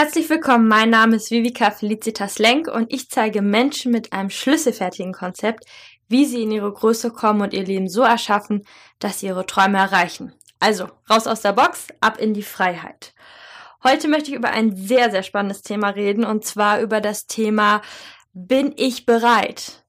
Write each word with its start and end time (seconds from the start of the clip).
Herzlich 0.00 0.30
willkommen, 0.30 0.68
mein 0.68 0.90
Name 0.90 1.16
ist 1.16 1.32
Vivika 1.32 1.72
Felicitas 1.72 2.38
Lenk 2.38 2.68
und 2.68 2.92
ich 2.92 3.10
zeige 3.10 3.42
Menschen 3.42 3.90
mit 3.90 4.12
einem 4.12 4.30
schlüsselfertigen 4.30 5.12
Konzept, 5.12 5.64
wie 6.06 6.24
sie 6.24 6.44
in 6.44 6.52
ihre 6.52 6.72
Größe 6.72 7.10
kommen 7.10 7.40
und 7.40 7.52
ihr 7.52 7.64
Leben 7.64 7.88
so 7.88 8.02
erschaffen, 8.02 8.64
dass 9.00 9.18
sie 9.18 9.26
ihre 9.26 9.44
Träume 9.44 9.78
erreichen. 9.78 10.32
Also, 10.60 10.86
raus 11.10 11.26
aus 11.26 11.40
der 11.40 11.52
Box, 11.52 11.88
ab 12.00 12.16
in 12.20 12.32
die 12.32 12.44
Freiheit. 12.44 13.12
Heute 13.82 14.06
möchte 14.06 14.30
ich 14.30 14.36
über 14.36 14.50
ein 14.50 14.76
sehr, 14.76 15.10
sehr 15.10 15.24
spannendes 15.24 15.62
Thema 15.62 15.88
reden 15.88 16.24
und 16.24 16.44
zwar 16.44 16.80
über 16.80 17.00
das 17.00 17.26
Thema, 17.26 17.82
bin 18.32 18.74
ich 18.76 19.04
bereit? 19.04 19.82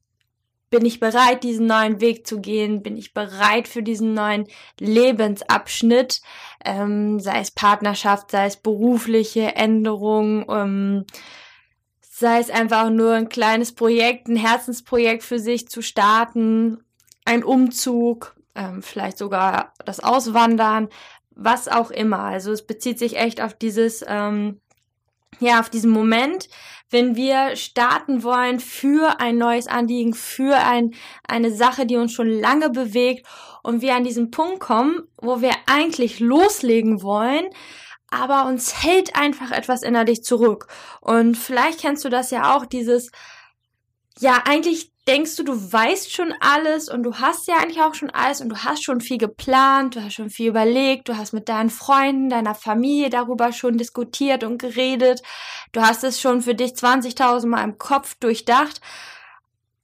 Bin 0.69 0.85
ich 0.85 0.99
bereit, 0.99 1.43
diesen 1.43 1.65
neuen 1.65 1.99
Weg 1.99 2.27
zu 2.27 2.41
gehen? 2.41 2.83
Bin 2.83 2.95
ich 2.95 3.13
bereit 3.13 3.67
für 3.67 3.81
diesen 3.81 4.13
neuen 4.13 4.47
Lebensabschnitt? 4.79 6.21
Ähm, 6.63 7.19
sei 7.19 7.39
es 7.39 7.51
Partnerschaft, 7.51 8.31
sei 8.31 8.45
es 8.45 8.57
berufliche 8.57 9.55
Änderungen, 9.55 10.45
ähm, 10.49 11.05
sei 12.01 12.39
es 12.39 12.49
einfach 12.49 12.89
nur 12.89 13.13
ein 13.13 13.29
kleines 13.29 13.73
Projekt, 13.73 14.27
ein 14.27 14.35
Herzensprojekt 14.35 15.23
für 15.23 15.39
sich 15.39 15.69
zu 15.69 15.81
starten, 15.81 16.83
ein 17.25 17.43
Umzug, 17.43 18.35
ähm, 18.55 18.83
vielleicht 18.83 19.17
sogar 19.17 19.73
das 19.85 19.99
Auswandern, 20.01 20.89
was 21.31 21.67
auch 21.67 21.91
immer. 21.91 22.19
Also 22.19 22.51
es 22.51 22.65
bezieht 22.65 22.99
sich 22.99 23.17
echt 23.17 23.41
auf 23.41 23.53
dieses, 23.53 24.03
ähm, 24.07 24.59
ja, 25.39 25.59
auf 25.59 25.69
diesen 25.69 25.91
Moment, 25.91 26.49
wenn 26.89 27.15
wir 27.15 27.55
starten 27.55 28.23
wollen 28.23 28.59
für 28.59 29.19
ein 29.19 29.37
neues 29.37 29.67
Anliegen, 29.67 30.13
für 30.13 30.55
ein, 30.57 30.93
eine 31.27 31.51
Sache, 31.51 31.85
die 31.85 31.97
uns 31.97 32.11
schon 32.11 32.29
lange 32.29 32.69
bewegt 32.69 33.27
und 33.63 33.81
wir 33.81 33.95
an 33.95 34.03
diesen 34.03 34.31
Punkt 34.31 34.59
kommen, 34.59 35.03
wo 35.17 35.41
wir 35.41 35.53
eigentlich 35.67 36.19
loslegen 36.19 37.01
wollen, 37.03 37.45
aber 38.09 38.47
uns 38.47 38.83
hält 38.83 39.15
einfach 39.15 39.51
etwas 39.51 39.83
innerlich 39.83 40.23
zurück. 40.23 40.67
Und 41.01 41.37
vielleicht 41.37 41.81
kennst 41.81 42.03
du 42.05 42.09
das 42.09 42.31
ja 42.31 42.55
auch, 42.55 42.65
dieses, 42.65 43.11
ja, 44.19 44.43
eigentlich 44.45 44.91
denkst 45.09 45.37
du, 45.37 45.43
du 45.43 45.73
weißt 45.73 46.13
schon 46.13 46.35
alles 46.39 46.87
und 46.87 47.01
du 47.01 47.15
hast 47.15 47.47
ja 47.47 47.55
eigentlich 47.55 47.81
auch 47.81 47.95
schon 47.95 48.11
alles 48.11 48.41
und 48.41 48.49
du 48.49 48.57
hast 48.57 48.83
schon 48.83 49.01
viel 49.01 49.17
geplant, 49.17 49.95
du 49.95 50.03
hast 50.03 50.13
schon 50.13 50.29
viel 50.29 50.49
überlegt, 50.49 51.09
du 51.09 51.17
hast 51.17 51.33
mit 51.33 51.49
deinen 51.49 51.71
Freunden, 51.71 52.29
deiner 52.29 52.53
Familie 52.53 53.09
darüber 53.09 53.51
schon 53.51 53.79
diskutiert 53.79 54.43
und 54.43 54.59
geredet, 54.59 55.23
du 55.71 55.81
hast 55.81 56.03
es 56.03 56.21
schon 56.21 56.43
für 56.43 56.53
dich 56.53 56.73
20.000 56.73 57.47
Mal 57.47 57.63
im 57.63 57.79
Kopf 57.79 58.15
durchdacht, 58.19 58.81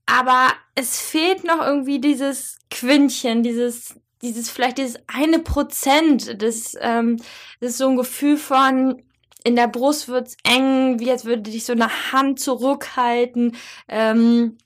aber 0.05 0.49
es 0.75 1.01
fehlt 1.01 1.43
noch 1.43 1.59
irgendwie 1.59 1.99
dieses 1.99 2.59
Quintchen, 2.69 3.41
dieses, 3.41 3.95
dieses, 4.21 4.51
vielleicht 4.51 4.77
dieses 4.77 4.99
eine 5.07 5.39
Prozent, 5.39 6.39
das, 6.39 6.77
ähm, 6.79 7.17
das 7.61 7.71
ist 7.71 7.77
so 7.79 7.89
ein 7.89 7.97
Gefühl 7.97 8.37
von, 8.37 9.01
in 9.43 9.55
der 9.55 9.69
Brust 9.69 10.07
wird's 10.07 10.37
eng, 10.43 10.99
wie 10.99 11.09
als 11.09 11.25
würde 11.25 11.49
dich 11.49 11.65
so 11.65 11.73
eine 11.73 12.11
Hand 12.11 12.39
zurückhalten, 12.39 13.55
ähm, 13.87 14.57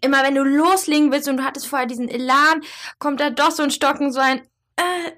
immer 0.00 0.22
wenn 0.22 0.34
du 0.34 0.42
loslegen 0.42 1.10
willst 1.12 1.28
und 1.28 1.38
du 1.38 1.44
hattest 1.44 1.66
vorher 1.66 1.86
diesen 1.86 2.08
Elan, 2.08 2.62
kommt 2.98 3.20
da 3.20 3.30
doch 3.30 3.50
so 3.50 3.62
ein 3.62 3.70
Stocken, 3.70 4.12
so 4.12 4.20
ein, 4.20 4.40
äh, 4.76 5.12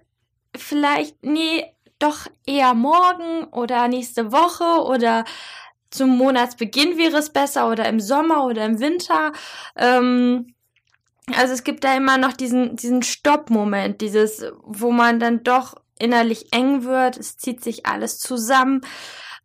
vielleicht, 0.57 1.23
nee, 1.23 1.65
doch 1.99 2.27
eher 2.47 2.75
morgen 2.75 3.45
oder 3.45 3.89
nächste 3.89 4.33
Woche 4.33 4.85
oder 4.85 5.25
zum 5.91 6.17
Monatsbeginn 6.17 6.99
wäre 6.99 7.19
es 7.19 7.31
besser 7.31 7.71
oder 7.71 7.89
im 7.89 8.01
Sommer 8.01 8.47
oder 8.47 8.65
im 8.65 8.81
Winter. 8.81 9.33
Ähm, 9.77 10.55
also 11.35 11.55
es 11.55 11.65
gibt 11.65 11.85
da 11.85 11.97
immer 11.97 12.19
noch 12.19 12.33
diesen, 12.33 12.77
diesen 12.77 13.03
Stoppmoment, 13.03 14.01
dieses, 14.01 14.45
wo 14.63 14.91
man 14.91 15.21
dann 15.21 15.43
doch 15.45 15.77
innerlich 15.99 16.53
eng 16.53 16.85
wird, 16.85 17.17
es 17.17 17.39
zieht 17.39 17.63
sich 17.63 17.87
alles 17.87 18.19
zusammen, 18.19 18.81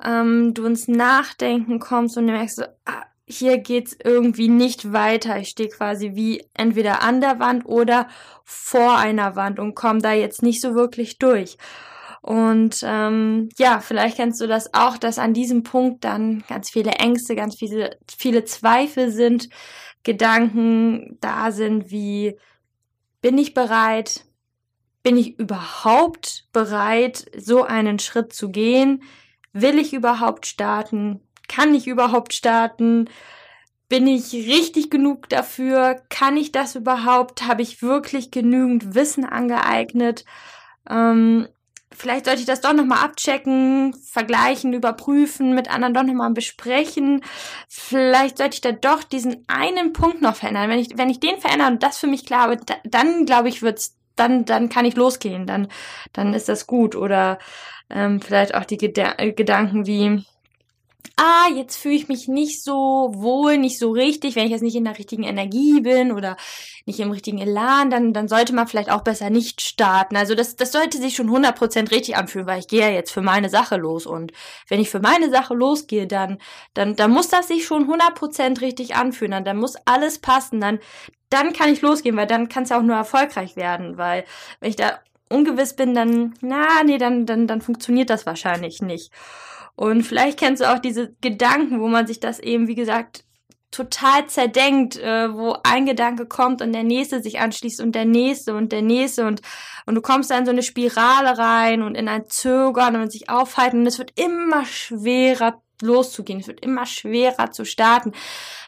ähm, 0.03 0.53
du 0.53 0.65
ins 0.65 0.87
Nachdenken 0.87 1.79
kommst 1.79 2.17
und 2.17 2.27
du 2.27 2.33
merkst 2.33 2.57
so, 2.57 2.63
ah, 2.85 3.05
hier 3.29 3.59
geht's 3.59 3.95
irgendwie 4.03 4.49
nicht 4.49 4.91
weiter. 4.91 5.37
Ich 5.37 5.49
stehe 5.49 5.69
quasi 5.69 6.15
wie 6.15 6.43
entweder 6.53 7.01
an 7.03 7.21
der 7.21 7.39
Wand 7.39 7.65
oder 7.65 8.07
vor 8.43 8.97
einer 8.97 9.35
Wand 9.35 9.59
und 9.59 9.75
komme 9.75 10.01
da 10.01 10.13
jetzt 10.13 10.41
nicht 10.41 10.61
so 10.61 10.73
wirklich 10.73 11.19
durch. 11.19 11.57
Und 12.21 12.81
ähm, 12.83 13.49
ja, 13.57 13.79
vielleicht 13.79 14.17
kennst 14.17 14.41
du 14.41 14.47
das 14.47 14.73
auch, 14.73 14.97
dass 14.97 15.19
an 15.19 15.33
diesem 15.33 15.63
Punkt 15.63 16.03
dann 16.03 16.43
ganz 16.49 16.69
viele 16.69 16.91
Ängste, 16.91 17.35
ganz 17.35 17.55
viele, 17.55 17.97
viele 18.07 18.43
Zweifel 18.43 19.11
sind, 19.11 19.49
Gedanken 20.03 21.17
da 21.21 21.51
sind 21.51 21.91
wie, 21.91 22.37
bin 23.21 23.37
ich 23.37 23.53
bereit? 23.53 24.25
Bin 25.03 25.17
ich 25.17 25.39
überhaupt 25.39 26.47
bereit, 26.51 27.25
so 27.37 27.63
einen 27.63 27.99
Schritt 27.99 28.33
zu 28.33 28.49
gehen? 28.49 29.03
Will 29.53 29.77
ich 29.77 29.93
überhaupt 29.93 30.45
starten? 30.45 31.21
Kann 31.49 31.75
ich 31.75 31.87
überhaupt 31.87 32.33
starten? 32.33 33.09
Bin 33.89 34.07
ich 34.07 34.31
richtig 34.33 34.89
genug 34.91 35.27
dafür? 35.29 36.01
Kann 36.09 36.37
ich 36.37 36.51
das 36.53 36.75
überhaupt? 36.75 37.45
Habe 37.45 37.63
ich 37.63 37.81
wirklich 37.81 38.31
genügend 38.31 38.93
Wissen 38.93 39.25
angeeignet? 39.25 40.25
Ähm, 40.87 41.47
vielleicht 41.91 42.25
sollte 42.25 42.41
ich 42.41 42.45
das 42.45 42.61
doch 42.61 42.73
nochmal 42.73 43.03
abchecken, 43.03 43.95
vergleichen, 43.95 44.73
überprüfen, 44.73 45.55
mit 45.55 45.71
anderen 45.71 45.95
doch 45.95 46.03
nochmal 46.03 46.29
besprechen. 46.31 47.23
Vielleicht 47.67 48.37
sollte 48.37 48.53
ich 48.53 48.61
da 48.61 48.71
doch 48.71 49.03
diesen 49.03 49.43
einen 49.47 49.91
Punkt 49.91 50.21
noch 50.21 50.35
verändern. 50.35 50.69
Wenn 50.69 50.79
ich, 50.79 50.97
wenn 50.97 51.09
ich 51.09 51.19
den 51.19 51.39
verändere 51.39 51.71
und 51.71 51.81
das 51.81 51.97
für 51.97 52.07
mich 52.07 52.27
klar 52.27 52.49
wird, 52.49 52.61
dann 52.83 53.25
glaube 53.25 53.49
ich, 53.49 53.63
wird's, 53.63 53.97
dann, 54.15 54.45
dann 54.45 54.69
kann 54.69 54.85
ich 54.85 54.95
losgehen, 54.95 55.47
dann, 55.47 55.67
dann 56.13 56.35
ist 56.35 56.47
das 56.47 56.67
gut. 56.67 56.95
Oder 56.95 57.39
ähm, 57.89 58.21
vielleicht 58.21 58.53
auch 58.53 58.65
die 58.65 58.77
Geda 58.77 59.15
Gedanken 59.31 59.87
wie, 59.87 60.23
ah, 61.19 61.49
jetzt 61.53 61.75
fühle 61.75 61.95
ich 61.95 62.07
mich 62.07 62.27
nicht 62.27 62.63
so 62.63 63.11
wohl, 63.13 63.57
nicht 63.57 63.77
so 63.77 63.91
richtig, 63.91 64.35
wenn 64.35 64.45
ich 64.45 64.51
jetzt 64.51 64.61
nicht 64.61 64.75
in 64.75 64.85
der 64.85 64.97
richtigen 64.97 65.23
Energie 65.23 65.81
bin 65.81 66.13
oder 66.13 66.37
nicht 66.85 66.99
im 66.99 67.11
richtigen 67.11 67.39
Elan, 67.39 67.89
dann, 67.89 68.13
dann 68.13 68.27
sollte 68.27 68.53
man 68.53 68.67
vielleicht 68.67 68.89
auch 68.89 69.03
besser 69.03 69.29
nicht 69.29 69.61
starten. 69.61 70.15
Also 70.15 70.33
das, 70.33 70.55
das 70.55 70.71
sollte 70.71 70.97
sich 70.97 71.15
schon 71.15 71.29
100% 71.29 71.91
richtig 71.91 72.15
anfühlen, 72.15 72.47
weil 72.47 72.59
ich 72.59 72.67
gehe 72.67 72.81
ja 72.81 72.89
jetzt 72.89 73.11
für 73.11 73.21
meine 73.21 73.49
Sache 73.49 73.75
los. 73.75 74.05
Und 74.05 74.31
wenn 74.69 74.79
ich 74.79 74.89
für 74.89 75.01
meine 75.01 75.29
Sache 75.29 75.53
losgehe, 75.53 76.07
dann, 76.07 76.39
dann, 76.73 76.95
dann 76.95 77.11
muss 77.11 77.27
das 77.27 77.47
sich 77.49 77.65
schon 77.65 77.91
100% 77.91 78.61
richtig 78.61 78.95
anfühlen, 78.95 79.31
dann, 79.31 79.45
dann 79.45 79.57
muss 79.57 79.75
alles 79.85 80.19
passen, 80.19 80.61
dann, 80.61 80.79
dann 81.29 81.53
kann 81.53 81.71
ich 81.71 81.81
losgehen, 81.81 82.15
weil 82.15 82.27
dann 82.27 82.47
kann 82.47 82.63
es 82.63 82.69
ja 82.69 82.79
auch 82.79 82.83
nur 82.83 82.95
erfolgreich 82.95 83.55
werden, 83.55 83.97
weil 83.97 84.23
wenn 84.61 84.69
ich 84.69 84.77
da 84.77 84.99
ungewiss 85.29 85.75
bin, 85.75 85.93
dann, 85.93 86.33
na, 86.41 86.83
nee, 86.83 86.97
dann, 86.97 87.25
dann, 87.25 87.45
dann 87.45 87.61
funktioniert 87.61 88.09
das 88.09 88.25
wahrscheinlich 88.25 88.81
nicht. 88.81 89.11
Und 89.79 90.03
vielleicht 90.03 90.37
kennst 90.37 90.61
du 90.61 90.69
auch 90.69 90.79
diese 90.79 91.15
Gedanken, 91.21 91.79
wo 91.79 91.87
man 91.87 92.05
sich 92.05 92.19
das 92.19 92.39
eben, 92.39 92.67
wie 92.67 92.75
gesagt, 92.75 93.23
total 93.71 94.27
zerdenkt, 94.27 94.97
äh, 94.97 95.33
wo 95.33 95.55
ein 95.63 95.85
Gedanke 95.85 96.25
kommt 96.25 96.61
und 96.61 96.73
der 96.73 96.83
nächste 96.83 97.23
sich 97.23 97.39
anschließt 97.39 97.79
und 97.79 97.95
der 97.95 98.03
nächste 98.03 98.55
und 98.55 98.73
der 98.73 98.81
nächste. 98.81 99.25
Und, 99.25 99.41
und 99.85 99.95
du 99.95 100.01
kommst 100.01 100.31
dann 100.31 100.39
in 100.39 100.45
so 100.45 100.51
eine 100.51 100.63
Spirale 100.63 101.37
rein 101.37 101.81
und 101.81 101.95
in 101.95 102.09
ein 102.09 102.27
Zögern 102.27 102.97
und 102.97 103.09
sich 103.09 103.29
aufhalten. 103.29 103.79
Und 103.79 103.87
es 103.87 103.99
wird 103.99 104.19
immer 104.19 104.65
schwerer 104.65 105.61
loszugehen, 105.81 106.41
es 106.41 106.47
wird 106.47 106.59
immer 106.59 106.85
schwerer 106.85 107.51
zu 107.51 107.63
starten. 107.63 108.11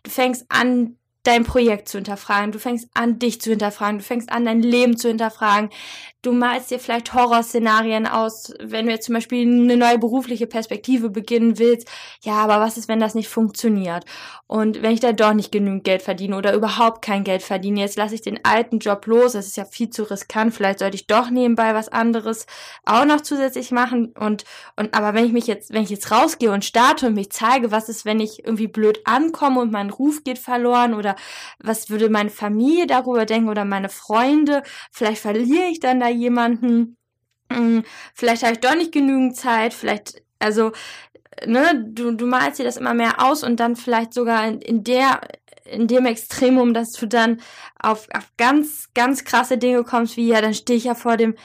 Du 0.04 0.12
fängst 0.12 0.46
an, 0.48 0.96
dein 1.24 1.44
Projekt 1.44 1.88
zu 1.88 2.00
hinterfragen, 2.00 2.52
du 2.52 2.60
fängst 2.60 2.90
an, 2.94 3.20
dich 3.20 3.42
zu 3.42 3.52
hinterfragen, 3.52 4.00
du 4.00 4.04
fängst 4.04 4.32
an, 4.32 4.46
dein 4.46 4.62
Leben 4.62 4.98
zu 4.98 5.08
hinterfragen. 5.08 5.70
Du 6.24 6.34
malst 6.34 6.70
dir 6.70 6.80
vielleicht 6.80 7.16
Horrorszenarien 7.16 8.06
aus, 8.06 8.54
wenn 8.60 8.86
du 8.86 8.92
jetzt 8.92 9.06
zum 9.06 9.16
Beispiel 9.16 9.42
eine 9.42 9.76
neue 9.76 9.98
berufliche 9.98 10.46
Perspektive 10.46 11.10
beginnen 11.10 11.58
willst. 11.58 11.90
Ja, 12.22 12.34
aber 12.34 12.60
was 12.60 12.78
ist, 12.78 12.88
wenn 12.88 13.00
das 13.00 13.16
nicht 13.16 13.28
funktioniert? 13.28 14.06
Und 14.46 14.84
wenn 14.84 14.92
ich 14.92 15.00
da 15.00 15.14
doch 15.14 15.34
nicht 15.34 15.52
genügend 15.52 15.84
Geld 15.84 16.04
verdiene 16.04 16.38
oder 16.38 16.54
überhaupt 16.54 17.04
kein 17.04 17.24
Geld 17.24 17.42
verdiene, 17.42 17.80
jetzt 17.80 17.98
lasse 17.98 18.14
ich 18.14 18.22
den 18.22 18.44
alten 18.44 18.78
Job 18.78 19.08
los, 19.08 19.32
das 19.32 19.48
ist 19.48 19.58
ja 19.58 19.66
viel 19.66 19.90
zu 19.90 20.04
riskant, 20.04 20.54
vielleicht 20.54 20.80
sollte 20.80 20.96
ich 20.96 21.08
doch 21.08 21.30
nebenbei 21.32 21.74
was 21.74 21.90
anderes 21.90 22.46
auch 22.86 23.06
noch 23.06 23.22
zusätzlich 23.22 23.72
machen. 23.72 24.14
Und, 24.20 24.44
und 24.76 24.94
aber 24.94 25.16
wenn 25.16 25.26
ich 25.26 25.32
mich 25.32 25.48
jetzt, 25.48 25.74
wenn 25.74 25.84
ich 25.84 25.90
jetzt 25.90 26.12
rausgehe 26.12 26.52
und 26.52 26.66
starte 26.66 27.08
und 27.08 27.16
mich 27.16 27.32
zeige, 27.32 27.72
was 27.72 27.90
ist, 27.90 28.06
wenn 28.06 28.20
ich 28.20 28.46
irgendwie 28.46 28.68
blöd 28.68 29.00
ankomme 29.06 29.60
und 29.60 29.72
mein 29.72 29.90
Ruf 29.90 30.24
geht 30.24 30.38
verloren 30.38 30.94
oder 30.94 31.11
was 31.60 31.90
würde 31.90 32.10
meine 32.10 32.30
Familie 32.30 32.88
darüber 32.88 33.26
denken 33.26 33.50
oder 33.50 33.66
meine 33.66 33.90
Freunde, 33.90 34.64
vielleicht 34.92 35.22
verliere 35.22 35.68
ich 35.70 35.80
dann 35.80 36.00
da 36.00 36.08
jemanden, 36.10 36.98
hm, 37.52 37.84
vielleicht 38.14 38.44
habe 38.44 38.54
ich 38.54 38.60
doch 38.60 38.76
nicht 38.76 38.92
genügend 38.92 39.36
Zeit, 39.36 39.74
vielleicht, 39.74 40.22
also, 40.40 40.72
ne, 41.46 41.86
du, 41.88 42.12
du 42.12 42.26
malst 42.26 42.60
dir 42.60 42.66
das 42.66 42.78
immer 42.78 42.94
mehr 42.94 43.24
aus 43.24 43.44
und 43.44 43.60
dann 43.60 43.76
vielleicht 43.76 44.14
sogar 44.14 44.48
in, 44.48 44.62
in 44.62 44.84
der, 44.84 45.22
in 45.66 45.88
dem 45.88 46.06
Extremum, 46.06 46.74
dass 46.74 46.92
du 46.92 47.08
dann 47.08 47.42
auf, 47.80 48.08
auf 48.14 48.32
ganz, 48.38 48.90
ganz 48.94 49.24
krasse 49.24 49.58
Dinge 49.58 49.84
kommst, 49.84 50.18
wie 50.18 50.28
ja, 50.28 50.42
dann 50.42 50.54
stehe 50.54 50.78
ich 50.78 50.86
ja 50.86 50.96
vor 50.96 51.18
dem 51.18 51.36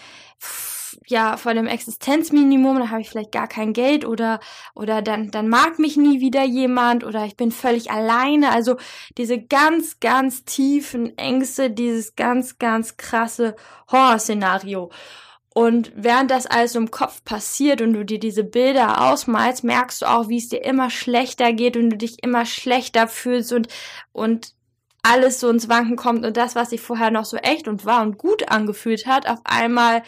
ja 1.06 1.36
vor 1.36 1.54
dem 1.54 1.66
Existenzminimum, 1.66 2.78
dann 2.78 2.90
habe 2.90 3.00
ich 3.00 3.08
vielleicht 3.08 3.32
gar 3.32 3.48
kein 3.48 3.72
Geld 3.72 4.04
oder 4.04 4.40
oder 4.74 5.02
dann 5.02 5.30
dann 5.30 5.48
mag 5.48 5.78
mich 5.78 5.96
nie 5.96 6.20
wieder 6.20 6.44
jemand 6.44 7.04
oder 7.04 7.24
ich 7.24 7.36
bin 7.36 7.50
völlig 7.50 7.90
alleine. 7.90 8.52
Also 8.52 8.76
diese 9.18 9.40
ganz 9.40 10.00
ganz 10.00 10.44
tiefen 10.44 11.16
Ängste, 11.18 11.70
dieses 11.70 12.16
ganz 12.16 12.58
ganz 12.58 12.96
krasse 12.96 13.56
Horrorszenario. 13.90 14.90
Und 15.56 15.90
während 15.96 16.30
das 16.30 16.44
alles 16.44 16.74
im 16.74 16.90
Kopf 16.90 17.24
passiert 17.24 17.80
und 17.80 17.94
du 17.94 18.04
dir 18.04 18.20
diese 18.20 18.44
Bilder 18.44 19.00
ausmalst, 19.10 19.64
merkst 19.64 20.02
du 20.02 20.06
auch, 20.06 20.28
wie 20.28 20.36
es 20.36 20.50
dir 20.50 20.62
immer 20.62 20.90
schlechter 20.90 21.54
geht 21.54 21.78
und 21.78 21.88
du 21.88 21.96
dich 21.96 22.22
immer 22.22 22.44
schlechter 22.44 23.08
fühlst 23.08 23.54
und, 23.54 23.68
und 24.12 24.52
alles 25.02 25.40
so 25.40 25.48
ins 25.48 25.68
Wanken 25.68 25.96
kommt 25.96 26.26
und 26.26 26.36
das, 26.36 26.56
was 26.56 26.70
sich 26.70 26.80
vorher 26.80 27.10
noch 27.10 27.24
so 27.24 27.36
echt 27.36 27.68
und 27.68 27.86
wahr 27.86 28.02
und 28.02 28.18
gut 28.18 28.50
angefühlt 28.50 29.06
hat, 29.06 29.26
auf 29.28 29.38
einmal, 29.44 30.02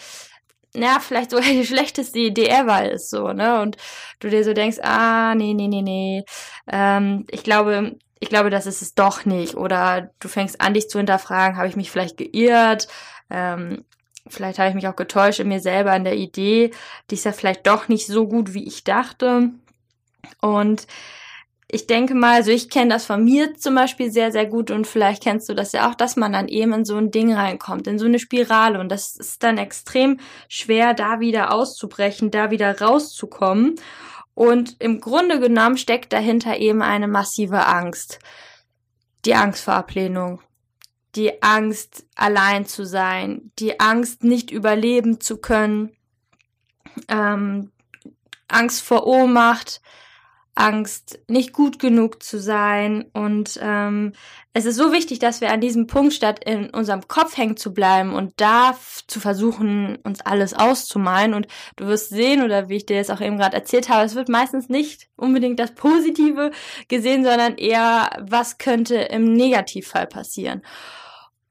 na, 0.74 1.00
vielleicht 1.00 1.30
sogar 1.30 1.46
die 1.50 1.66
schlechteste 1.66 2.18
Idee 2.18 2.48
ever 2.48 2.90
ist, 2.90 3.10
so, 3.10 3.32
ne? 3.32 3.60
Und 3.60 3.76
du 4.20 4.28
dir 4.28 4.44
so 4.44 4.52
denkst, 4.52 4.78
ah, 4.82 5.34
nee, 5.34 5.54
nee, 5.54 5.68
nee, 5.68 5.82
nee, 5.82 6.24
ähm, 6.70 7.26
ich 7.30 7.42
glaube, 7.42 7.96
ich 8.20 8.28
glaube, 8.28 8.50
das 8.50 8.66
ist 8.66 8.82
es 8.82 8.94
doch 8.94 9.24
nicht. 9.24 9.54
Oder 9.54 10.10
du 10.18 10.28
fängst 10.28 10.60
an, 10.60 10.74
dich 10.74 10.88
zu 10.88 10.98
hinterfragen, 10.98 11.56
habe 11.56 11.68
ich 11.68 11.76
mich 11.76 11.90
vielleicht 11.90 12.16
geirrt? 12.16 12.88
Ähm, 13.30 13.84
Vielleicht 14.30 14.58
habe 14.58 14.68
ich 14.68 14.74
mich 14.74 14.88
auch 14.88 14.96
getäuscht 14.96 15.40
in 15.40 15.48
mir 15.48 15.60
selber 15.60 15.94
in 15.96 16.04
der 16.04 16.16
Idee, 16.16 16.72
die 17.10 17.14
ist 17.14 17.24
ja 17.24 17.32
vielleicht 17.32 17.66
doch 17.66 17.88
nicht 17.88 18.06
so 18.06 18.26
gut, 18.26 18.54
wie 18.54 18.66
ich 18.66 18.84
dachte. 18.84 19.50
Und 20.40 20.86
ich 21.70 21.86
denke 21.86 22.14
mal, 22.14 22.36
also 22.36 22.50
ich 22.50 22.70
kenne 22.70 22.94
das 22.94 23.04
von 23.04 23.22
mir 23.22 23.54
zum 23.54 23.74
Beispiel 23.74 24.10
sehr, 24.10 24.32
sehr 24.32 24.46
gut 24.46 24.70
und 24.70 24.86
vielleicht 24.86 25.22
kennst 25.22 25.50
du 25.50 25.54
das 25.54 25.72
ja 25.72 25.88
auch, 25.88 25.94
dass 25.94 26.16
man 26.16 26.32
dann 26.32 26.48
eben 26.48 26.72
in 26.72 26.84
so 26.86 26.96
ein 26.96 27.10
Ding 27.10 27.34
reinkommt, 27.34 27.86
in 27.86 27.98
so 27.98 28.06
eine 28.06 28.18
Spirale 28.18 28.80
und 28.80 28.88
das 28.88 29.16
ist 29.16 29.42
dann 29.42 29.58
extrem 29.58 30.18
schwer, 30.48 30.94
da 30.94 31.20
wieder 31.20 31.52
auszubrechen, 31.52 32.30
da 32.30 32.50
wieder 32.50 32.80
rauszukommen. 32.80 33.74
Und 34.32 34.76
im 34.78 35.00
Grunde 35.00 35.40
genommen 35.40 35.76
steckt 35.76 36.12
dahinter 36.12 36.56
eben 36.56 36.80
eine 36.80 37.08
massive 37.08 37.66
Angst. 37.66 38.18
Die 39.26 39.34
Angst 39.34 39.64
vor 39.64 39.74
Ablehnung, 39.74 40.40
die 41.16 41.42
Angst, 41.42 42.06
allein 42.14 42.64
zu 42.64 42.86
sein, 42.86 43.50
die 43.58 43.78
Angst, 43.78 44.24
nicht 44.24 44.50
überleben 44.50 45.20
zu 45.20 45.36
können, 45.36 45.90
ähm, 47.08 47.72
Angst 48.46 48.80
vor 48.82 49.06
Ohnmacht, 49.06 49.82
Angst, 50.58 51.20
nicht 51.28 51.52
gut 51.52 51.78
genug 51.78 52.22
zu 52.22 52.38
sein. 52.38 53.04
Und 53.12 53.58
ähm, 53.62 54.12
es 54.52 54.64
ist 54.64 54.76
so 54.76 54.92
wichtig, 54.92 55.18
dass 55.20 55.40
wir 55.40 55.52
an 55.52 55.60
diesem 55.60 55.86
Punkt, 55.86 56.12
statt 56.12 56.44
in 56.44 56.70
unserem 56.70 57.06
Kopf 57.06 57.36
hängen 57.36 57.56
zu 57.56 57.72
bleiben 57.72 58.12
und 58.12 58.32
da 58.36 58.76
zu 59.06 59.20
versuchen, 59.20 59.96
uns 60.02 60.20
alles 60.20 60.54
auszumalen. 60.54 61.34
Und 61.34 61.46
du 61.76 61.86
wirst 61.86 62.10
sehen, 62.10 62.42
oder 62.42 62.68
wie 62.68 62.76
ich 62.76 62.86
dir 62.86 62.96
jetzt 62.96 63.10
auch 63.10 63.20
eben 63.20 63.38
gerade 63.38 63.56
erzählt 63.56 63.88
habe, 63.88 64.04
es 64.04 64.14
wird 64.14 64.28
meistens 64.28 64.68
nicht 64.68 65.08
unbedingt 65.16 65.60
das 65.60 65.74
Positive 65.74 66.50
gesehen, 66.88 67.24
sondern 67.24 67.56
eher, 67.56 68.10
was 68.20 68.58
könnte 68.58 68.96
im 68.96 69.32
Negativfall 69.32 70.06
passieren. 70.06 70.62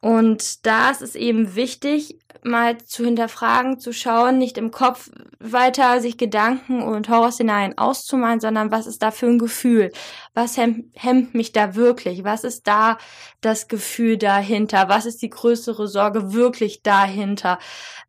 Und 0.07 0.65
da 0.65 0.89
ist 0.89 1.01
es 1.01 1.15
eben 1.15 1.55
wichtig, 1.55 2.17
mal 2.41 2.77
zu 2.77 3.03
hinterfragen, 3.03 3.77
zu 3.77 3.91
schauen, 3.91 4.37
nicht 4.37 4.57
im 4.57 4.71
Kopf 4.71 5.09
weiter 5.37 5.99
sich 5.99 6.17
Gedanken 6.17 6.81
und 6.81 7.09
Horrorszenarien 7.09 7.77
auszumalen, 7.77 8.39
sondern 8.39 8.71
was 8.71 8.87
ist 8.87 9.03
da 9.03 9.11
für 9.11 9.25
ein 9.25 9.37
Gefühl? 9.37 9.91
Was 10.33 10.55
hemmt, 10.55 11.33
mich 11.33 11.51
da 11.51 11.75
wirklich? 11.75 12.23
Was 12.23 12.45
ist 12.45 12.67
da 12.67 12.97
das 13.41 13.67
Gefühl 13.67 14.17
dahinter? 14.17 14.87
Was 14.87 15.05
ist 15.05 15.21
die 15.21 15.29
größere 15.29 15.89
Sorge 15.89 16.31
wirklich 16.31 16.83
dahinter? 16.83 17.59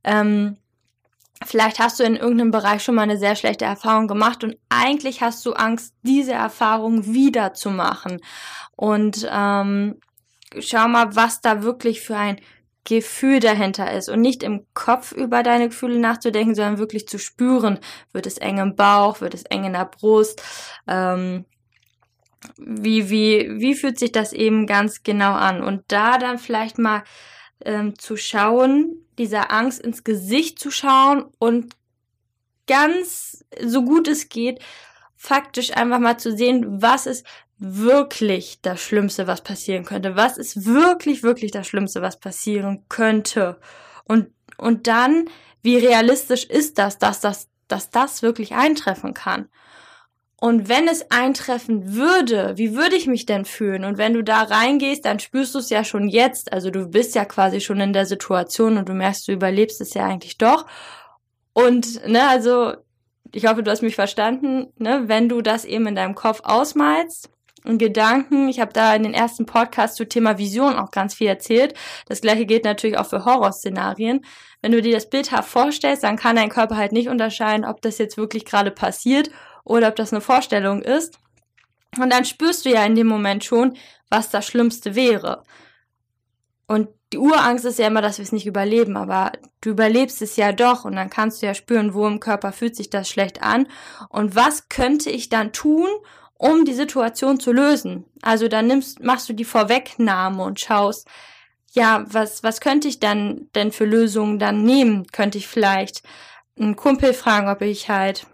Ähm, 0.05 0.56
Vielleicht 1.45 1.79
hast 1.79 2.00
du 2.00 2.05
in 2.05 2.17
irgendeinem 2.17 2.50
Bereich 2.50 2.83
schon 2.83 2.97
mal 2.97 3.03
eine 3.03 3.17
sehr 3.17 3.37
schlechte 3.37 3.65
Erfahrung 3.65 4.09
gemacht 4.09 4.43
und 4.43 4.56
eigentlich 4.71 5.21
hast 5.23 5.47
du 5.47 5.53
Angst, 5.53 5.95
diese 6.03 6.33
Erfahrung 6.33 7.12
wieder 7.15 7.55
zu 7.55 7.71
machen. 7.71 8.21
Und 8.75 9.25
ähm, 9.31 10.00
schau 10.61 10.89
mal, 10.89 11.15
was 11.15 11.41
da 11.41 11.62
wirklich 11.62 12.00
für 12.00 12.17
ein 12.17 12.41
Gefühl 12.85 13.41
dahinter 13.41 13.93
ist 13.93 14.09
und 14.09 14.23
nicht 14.23 14.43
im 14.43 14.65
Kopf 14.73 15.12
über 15.12 15.43
deine 15.43 15.69
Gefühle 15.69 15.99
nachzudenken, 15.99 16.55
sondern 16.55 16.79
wirklich 16.79 17.06
zu 17.06 17.19
spüren. 17.19 17.79
Wird 18.12 18.27
es 18.27 18.39
eng 18.39 18.59
im 18.59 18.77
Bauch, 18.77 19.21
wird 19.21 19.35
es 19.35 19.43
eng 19.43 19.65
in 19.65 19.75
der 19.75 19.85
Brust? 19.85 20.43
Ähm, 20.87 21.45
wie, 22.56 23.11
wie, 23.11 23.61
wie 23.61 23.75
fühlt 23.75 23.99
sich 23.99 24.12
das 24.12 24.33
eben 24.33 24.67
ganz 24.67 25.03
genau 25.03 25.35
an? 25.35 25.62
Und 25.62 25.85
da 25.89 26.19
dann 26.19 26.39
vielleicht 26.39 26.79
mal 26.79 27.05
ähm, 27.65 27.99
zu 27.99 28.17
schauen, 28.17 29.05
dieser 29.19 29.50
Angst 29.53 29.81
ins 29.81 30.05
Gesicht 30.05 30.59
zu 30.59 30.71
schauen 30.71 31.27
und 31.39 31.75
ganz 32.67 33.45
so 33.62 33.85
gut 33.85 34.09
es 34.09 34.29
geht, 34.29 34.61
faktisch 35.17 35.77
einfach 35.77 35.99
mal 35.99 36.19
zu 36.19 36.35
sehen, 36.35 36.81
was 36.81 37.06
ist 37.06 37.27
wirklich 37.58 38.60
das 38.62 38.81
Schlimmste, 38.81 39.26
was 39.26 39.43
passieren 39.43 39.84
könnte? 39.84 40.16
Was 40.16 40.38
ist 40.38 40.64
wirklich, 40.64 41.22
wirklich 41.22 41.50
das 41.50 41.66
Schlimmste, 41.66 42.02
was 42.02 42.19
passieren 42.19 42.84
könnte? 42.88 43.58
Und, 44.05 44.28
und 44.56 44.87
dann, 44.87 45.28
wie 45.62 45.76
realistisch 45.76 46.44
ist 46.44 46.78
das, 46.78 46.99
dass 46.99 47.20
das, 47.20 47.49
dass 47.66 47.90
das 47.90 48.22
wirklich 48.22 48.55
eintreffen 48.55 49.14
kann? 49.14 49.49
Und 50.40 50.69
wenn 50.69 50.87
es 50.87 51.10
eintreffen 51.10 51.94
würde, 51.94 52.52
wie 52.56 52.76
würde 52.76 52.94
ich 52.94 53.08
mich 53.08 53.26
denn 53.26 53.44
fühlen? 53.44 53.84
Und 53.84 53.99
wenn 53.99 54.14
du 54.14 54.22
da 54.22 54.43
reingehst, 54.43 55.04
dann 55.04 55.19
spürst 55.19 55.52
du 55.56 55.58
es 55.58 55.69
ja 55.69 55.82
schon 55.82 56.08
jetzt. 56.08 56.52
Also 56.52 56.70
du 56.70 56.87
bist 56.87 57.16
ja 57.16 57.25
quasi 57.25 57.61
schon 57.61 57.81
in 57.81 57.93
der 57.93 58.06
Situation 58.06 58.78
und 58.78 58.88
du 58.88 58.93
merkst, 58.93 59.26
du 59.26 59.32
überlebst 59.32 59.81
es 59.81 59.94
ja 59.94 60.06
eigentlich 60.06 60.38
doch. 60.38 60.66
Und, 61.54 62.06
ne, 62.06 62.28
also, 62.28 62.75
ich 63.32 63.46
hoffe, 63.46 63.64
du 63.64 63.70
hast 63.72 63.82
mich 63.82 63.96
verstanden, 63.96 64.72
ne, 64.76 65.04
wenn 65.06 65.28
du 65.28 65.43
das 65.43 65.64
eben 65.64 65.88
in 65.88 65.96
deinem 65.96 66.14
Kopf 66.14 66.40
ausmalst, 66.44 67.31
und 67.64 67.78
Gedanken. 67.78 68.49
Ich 68.49 68.60
habe 68.60 68.72
da 68.72 68.94
in 68.94 69.02
den 69.02 69.14
ersten 69.14 69.46
Podcast 69.46 69.96
zu 69.96 70.06
Thema 70.06 70.38
Vision 70.38 70.76
auch 70.76 70.90
ganz 70.90 71.14
viel 71.14 71.26
erzählt. 71.26 71.75
Das 72.06 72.20
gleiche 72.20 72.46
gilt 72.46 72.64
natürlich 72.64 72.99
auch 72.99 73.06
für 73.06 73.25
Horrorszenarien. 73.25 74.25
Wenn 74.62 74.72
du 74.72 74.82
dir 74.82 74.94
das 74.94 75.08
bildhaft 75.08 75.49
vorstellst, 75.49 76.02
dann 76.02 76.16
kann 76.16 76.37
dein 76.37 76.49
Körper 76.49 76.76
halt 76.76 76.93
nicht 76.93 77.08
unterscheiden, 77.08 77.64
ob 77.64 77.81
das 77.82 77.99
jetzt 77.99 78.16
wirklich 78.16 78.44
gerade 78.44 78.70
passiert 78.70 79.31
oder 79.64 79.88
ob 79.88 79.96
das 79.96 80.12
eine 80.12 80.20
Vorstellung 80.20 80.82
ist. 80.82 81.19
Und 81.99 82.12
dann 82.12 82.25
spürst 82.25 82.64
du 82.64 82.70
ja 82.70 82.84
in 82.84 82.94
dem 82.94 83.06
Moment 83.06 83.44
schon, 83.44 83.76
was 84.11 84.31
das 84.31 84.46
Schlimmste 84.46 84.94
wäre. 84.94 85.43
Und 86.66 86.88
die 87.12 87.19
Urangst 87.19 87.64
ist 87.64 87.78
ja 87.78 87.87
immer, 87.87 88.02
dass 88.02 88.19
wir 88.19 88.22
es 88.22 88.32
nicht 88.32 88.46
überleben, 88.46 88.96
aber 88.96 89.32
du 89.62 89.70
überlebst 89.70 90.20
es 90.20 90.37
ja 90.37 90.52
doch 90.52 90.84
und 90.84 90.94
dann 90.96 91.08
kannst 91.08 91.40
du 91.40 91.46
ja 91.46 91.54
spüren, 91.54 91.94
wo 91.94 92.06
im 92.06 92.20
Körper 92.20 92.52
fühlt 92.52 92.76
sich 92.76 92.90
das 92.90 93.08
schlecht 93.08 93.43
an 93.43 93.66
und 94.11 94.37
was 94.37 94.69
könnte 94.69 95.08
ich 95.08 95.31
dann 95.31 95.52
tun, 95.52 95.88
um 96.38 96.64
die 96.64 96.73
Situation 96.73 97.38
zu 97.40 97.52
lösen. 97.52 98.05
Also 98.23 98.49
dann 98.49 98.69
nimmst, 98.69 99.02
machst 99.02 99.29
du 99.29 99.35
die 99.35 99.44
Vorwegnahme 99.44 100.43
und 100.43 100.61
schaust, 100.61 101.06
ja, 101.73 102.05
was, 102.08 102.43
was 102.43 102.61
könnte 102.61 102.88
ich 102.88 103.00
dann 103.00 103.49
denn 103.55 103.73
für 103.73 103.85
Lösungen 103.85 104.38
dann 104.38 104.64
nehmen? 104.64 105.06
Könnte 105.08 105.37
ich 105.37 105.49
vielleicht 105.49 106.02
einen 106.58 106.76
Kumpel 106.76 107.12
fragen, 107.12 107.49
ob 107.49 107.61
ich 107.61 107.90
halt, 107.90 108.26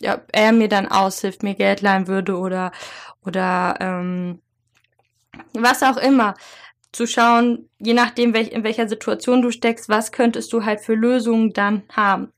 ja, 0.00 0.22
er 0.32 0.52
mir 0.52 0.68
dann 0.68 0.88
aushilft, 0.88 1.42
mir 1.42 1.54
Geld 1.54 1.82
leihen 1.82 2.06
würde 2.06 2.38
oder, 2.38 2.72
oder, 3.24 3.76
ähm, 3.80 4.40
was 5.52 5.82
auch 5.82 5.96
immer. 5.96 6.34
Zu 6.92 7.06
schauen, 7.08 7.68
je 7.78 7.92
nachdem, 7.92 8.34
welch, 8.34 8.52
in 8.52 8.62
welcher 8.62 8.88
Situation 8.88 9.42
du 9.42 9.50
steckst, 9.50 9.88
was 9.88 10.12
könntest 10.12 10.52
du 10.52 10.64
halt 10.64 10.80
für 10.80 10.94
Lösungen 10.94 11.52
dann 11.52 11.82
haben. 11.92 12.32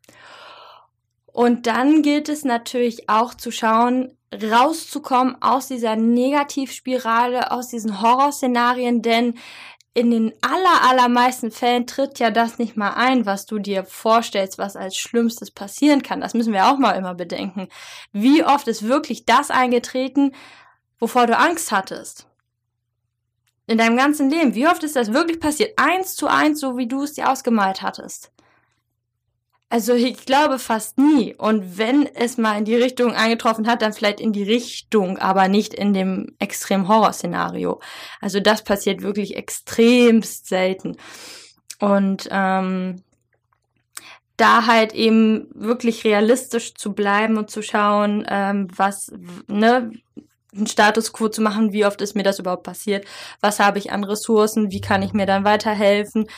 Und 1.36 1.66
dann 1.66 2.00
gilt 2.00 2.30
es 2.30 2.46
natürlich 2.46 3.10
auch 3.10 3.34
zu 3.34 3.50
schauen, 3.50 4.16
rauszukommen 4.32 5.36
aus 5.42 5.68
dieser 5.68 5.94
Negativspirale, 5.94 7.50
aus 7.50 7.68
diesen 7.68 8.00
Horrorszenarien, 8.00 9.02
denn 9.02 9.34
in 9.92 10.10
den 10.10 10.32
aller, 10.40 10.88
allermeisten 10.88 11.50
Fällen 11.50 11.86
tritt 11.86 12.18
ja 12.20 12.30
das 12.30 12.58
nicht 12.58 12.78
mal 12.78 12.94
ein, 12.94 13.26
was 13.26 13.44
du 13.44 13.58
dir 13.58 13.84
vorstellst, 13.84 14.56
was 14.56 14.76
als 14.76 14.96
Schlimmstes 14.96 15.50
passieren 15.50 16.02
kann. 16.02 16.22
Das 16.22 16.32
müssen 16.32 16.54
wir 16.54 16.68
auch 16.68 16.78
mal 16.78 16.92
immer 16.92 17.14
bedenken. 17.14 17.68
Wie 18.12 18.42
oft 18.42 18.66
ist 18.66 18.88
wirklich 18.88 19.26
das 19.26 19.50
eingetreten, 19.50 20.32
wovor 20.98 21.26
du 21.26 21.36
Angst 21.36 21.70
hattest? 21.70 22.26
In 23.66 23.76
deinem 23.76 23.98
ganzen 23.98 24.30
Leben. 24.30 24.54
Wie 24.54 24.68
oft 24.68 24.82
ist 24.84 24.96
das 24.96 25.12
wirklich 25.12 25.38
passiert? 25.38 25.74
Eins 25.76 26.14
zu 26.14 26.28
eins, 26.28 26.60
so 26.60 26.78
wie 26.78 26.88
du 26.88 27.02
es 27.02 27.12
dir 27.12 27.30
ausgemalt 27.30 27.82
hattest. 27.82 28.32
Also 29.68 29.94
ich 29.94 30.24
glaube 30.24 30.58
fast 30.58 30.96
nie. 30.96 31.34
Und 31.34 31.76
wenn 31.76 32.06
es 32.06 32.38
mal 32.38 32.56
in 32.56 32.64
die 32.64 32.76
Richtung 32.76 33.12
eingetroffen 33.12 33.66
hat, 33.66 33.82
dann 33.82 33.92
vielleicht 33.92 34.20
in 34.20 34.32
die 34.32 34.44
Richtung, 34.44 35.18
aber 35.18 35.48
nicht 35.48 35.74
in 35.74 35.92
dem 35.92 36.36
extrem 36.38 36.86
Horrorszenario. 36.86 37.80
Also 38.20 38.38
das 38.38 38.62
passiert 38.62 39.02
wirklich 39.02 39.36
extremst 39.36 40.46
selten. 40.46 40.96
Und 41.80 42.28
ähm, 42.30 43.02
da 44.36 44.66
halt 44.66 44.92
eben 44.94 45.48
wirklich 45.54 46.04
realistisch 46.04 46.74
zu 46.74 46.92
bleiben 46.92 47.36
und 47.36 47.50
zu 47.50 47.62
schauen, 47.62 48.24
ähm, 48.28 48.68
was, 48.76 49.12
ne, 49.48 49.90
einen 50.54 50.66
Status 50.66 51.12
quo 51.12 51.28
zu 51.28 51.42
machen, 51.42 51.72
wie 51.72 51.84
oft 51.84 52.00
ist 52.00 52.14
mir 52.14 52.22
das 52.22 52.38
überhaupt 52.38 52.62
passiert, 52.62 53.06
was 53.40 53.60
habe 53.60 53.78
ich 53.78 53.92
an 53.92 54.04
Ressourcen, 54.04 54.70
wie 54.70 54.80
kann 54.80 55.02
ich 55.02 55.12
mir 55.12 55.26
dann 55.26 55.44
weiterhelfen 55.44 56.28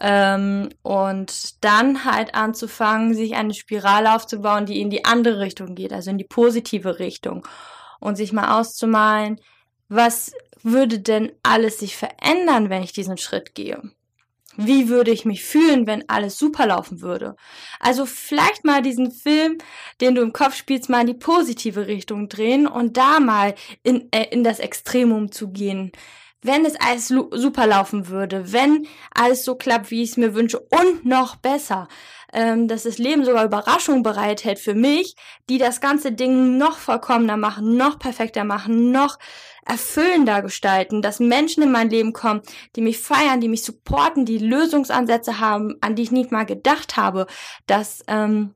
ähm, 0.00 0.70
und 0.82 1.64
dann 1.64 2.04
halt 2.04 2.34
anzufangen, 2.34 3.14
sich 3.14 3.34
eine 3.34 3.54
Spirale 3.54 4.14
aufzubauen, 4.14 4.66
die 4.66 4.80
in 4.80 4.90
die 4.90 5.04
andere 5.04 5.40
Richtung 5.40 5.74
geht, 5.74 5.92
also 5.92 6.10
in 6.10 6.18
die 6.18 6.24
positive 6.24 6.98
Richtung. 6.98 7.46
Und 8.00 8.16
sich 8.16 8.32
mal 8.32 8.60
auszumalen, 8.60 9.40
was 9.88 10.32
würde 10.62 10.98
denn 10.98 11.32
alles 11.42 11.78
sich 11.78 11.96
verändern, 11.96 12.68
wenn 12.68 12.82
ich 12.82 12.92
diesen 12.92 13.16
Schritt 13.16 13.54
gehe? 13.54 13.80
wie 14.56 14.88
würde 14.88 15.10
ich 15.10 15.24
mich 15.24 15.44
fühlen, 15.44 15.86
wenn 15.86 16.08
alles 16.08 16.38
super 16.38 16.66
laufen 16.66 17.00
würde? 17.00 17.36
Also 17.80 18.06
vielleicht 18.06 18.64
mal 18.64 18.82
diesen 18.82 19.10
Film, 19.10 19.58
den 20.00 20.14
du 20.14 20.22
im 20.22 20.32
Kopf 20.32 20.54
spielst, 20.54 20.88
mal 20.88 21.00
in 21.00 21.08
die 21.08 21.14
positive 21.14 21.86
Richtung 21.86 22.28
drehen 22.28 22.66
und 22.66 22.96
da 22.96 23.20
mal 23.20 23.54
in, 23.82 24.08
äh, 24.12 24.26
in 24.30 24.44
das 24.44 24.58
Extremum 24.58 25.32
zu 25.32 25.50
gehen. 25.50 25.92
Wenn 26.44 26.66
es 26.66 26.76
alles 26.76 27.08
super 27.08 27.66
laufen 27.66 28.08
würde, 28.08 28.52
wenn 28.52 28.86
alles 29.14 29.46
so 29.46 29.54
klappt, 29.54 29.90
wie 29.90 30.02
ich 30.02 30.10
es 30.10 30.16
mir 30.18 30.34
wünsche 30.34 30.60
und 30.60 31.06
noch 31.06 31.36
besser, 31.36 31.88
ähm, 32.34 32.68
dass 32.68 32.82
das 32.82 32.98
Leben 32.98 33.24
sogar 33.24 33.46
Überraschungen 33.46 34.02
bereithält 34.02 34.58
für 34.58 34.74
mich, 34.74 35.16
die 35.48 35.56
das 35.56 35.80
ganze 35.80 36.12
Ding 36.12 36.58
noch 36.58 36.76
vollkommener 36.76 37.38
machen, 37.38 37.78
noch 37.78 37.98
perfekter 37.98 38.44
machen, 38.44 38.92
noch 38.92 39.18
erfüllender 39.64 40.42
gestalten, 40.42 41.00
dass 41.00 41.18
Menschen 41.18 41.62
in 41.62 41.72
mein 41.72 41.88
Leben 41.88 42.12
kommen, 42.12 42.42
die 42.76 42.82
mich 42.82 42.98
feiern, 42.98 43.40
die 43.40 43.48
mich 43.48 43.62
supporten, 43.62 44.26
die 44.26 44.36
Lösungsansätze 44.36 45.40
haben, 45.40 45.76
an 45.80 45.96
die 45.96 46.02
ich 46.02 46.12
nicht 46.12 46.30
mal 46.30 46.44
gedacht 46.44 46.98
habe, 46.98 47.26
dass 47.66 48.04
ähm, 48.06 48.54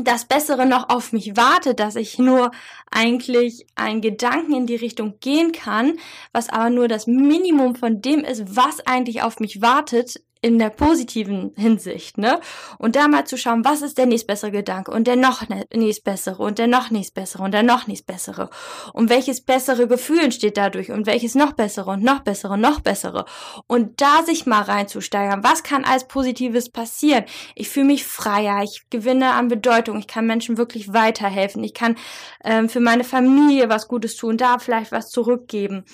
das 0.00 0.24
Bessere 0.24 0.66
noch 0.66 0.88
auf 0.88 1.12
mich 1.12 1.36
wartet, 1.36 1.80
dass 1.80 1.96
ich 1.96 2.18
nur 2.18 2.50
eigentlich 2.90 3.66
einen 3.74 4.00
Gedanken 4.00 4.54
in 4.54 4.66
die 4.66 4.76
Richtung 4.76 5.18
gehen 5.20 5.52
kann, 5.52 5.98
was 6.32 6.48
aber 6.48 6.70
nur 6.70 6.88
das 6.88 7.06
Minimum 7.06 7.74
von 7.74 8.00
dem 8.00 8.20
ist, 8.20 8.56
was 8.56 8.80
eigentlich 8.86 9.22
auf 9.22 9.40
mich 9.40 9.60
wartet, 9.62 10.20
in 10.40 10.58
der 10.58 10.70
positiven 10.70 11.52
Hinsicht, 11.56 12.18
ne? 12.18 12.40
Und 12.78 12.96
da 12.96 13.08
mal 13.08 13.26
zu 13.26 13.36
schauen, 13.36 13.64
was 13.64 13.82
ist 13.82 13.98
der 13.98 14.06
nächstbessere 14.06 14.50
Gedanke 14.50 14.90
und 14.90 15.06
der 15.06 15.16
noch 15.16 15.42
nächstbessere 15.74 16.42
und 16.42 16.58
der 16.58 16.66
noch 16.66 16.90
nächstbessere 16.90 17.42
und 17.42 17.52
der 17.52 17.62
noch 17.62 17.86
nächstbessere 17.86 18.50
und 18.92 19.10
welches 19.10 19.40
bessere 19.40 19.88
Gefühl 19.88 20.20
entsteht 20.20 20.56
dadurch 20.56 20.90
und 20.90 21.06
welches 21.06 21.34
noch 21.34 21.52
bessere 21.52 21.90
und 21.90 22.02
noch 22.02 22.20
bessere 22.20 22.54
und 22.54 22.60
noch 22.60 22.80
bessere 22.80 23.24
und 23.66 24.00
da 24.00 24.22
sich 24.24 24.46
mal 24.46 24.62
reinzusteigern, 24.62 25.42
was 25.42 25.62
kann 25.62 25.84
als 25.84 26.06
Positives 26.06 26.70
passieren? 26.70 27.24
Ich 27.54 27.68
fühle 27.68 27.86
mich 27.86 28.04
freier, 28.04 28.62
ich 28.62 28.82
gewinne 28.90 29.32
an 29.32 29.48
Bedeutung, 29.48 29.98
ich 29.98 30.06
kann 30.06 30.26
Menschen 30.26 30.58
wirklich 30.58 30.92
weiterhelfen, 30.92 31.64
ich 31.64 31.74
kann 31.74 31.96
ähm, 32.44 32.68
für 32.68 32.80
meine 32.80 33.04
Familie 33.04 33.68
was 33.68 33.88
Gutes 33.88 34.16
tun, 34.16 34.36
da 34.36 34.58
vielleicht 34.58 34.92
was 34.92 35.10
zurückgeben 35.10 35.84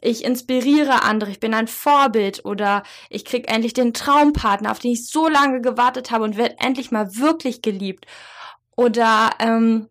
ich 0.00 0.24
inspiriere 0.24 1.02
andere, 1.02 1.30
ich 1.30 1.40
bin 1.40 1.54
ein 1.54 1.68
Vorbild 1.68 2.44
oder 2.44 2.82
ich 3.10 3.24
krieg 3.24 3.50
endlich 3.50 3.72
den 3.72 3.94
Traumpartner, 3.94 4.70
auf 4.70 4.78
den 4.78 4.92
ich 4.92 5.08
so 5.08 5.28
lange 5.28 5.60
gewartet 5.60 6.10
habe 6.10 6.24
und 6.24 6.36
werde 6.36 6.56
endlich 6.58 6.90
mal 6.90 7.16
wirklich 7.16 7.62
geliebt. 7.62 8.06
Oder 8.76 9.30
ähm, 9.38 9.88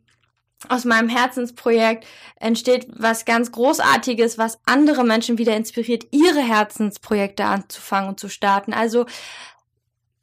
aus 0.69 0.85
meinem 0.85 1.09
Herzensprojekt 1.09 2.05
entsteht 2.39 2.87
was 2.89 3.25
ganz 3.25 3.51
Großartiges, 3.51 4.37
was 4.37 4.59
andere 4.65 5.03
Menschen 5.03 5.37
wieder 5.37 5.55
inspiriert, 5.55 6.05
ihre 6.11 6.41
Herzensprojekte 6.41 7.45
anzufangen 7.45 8.09
und 8.09 8.19
zu 8.19 8.29
starten. 8.29 8.73
Also 8.73 9.05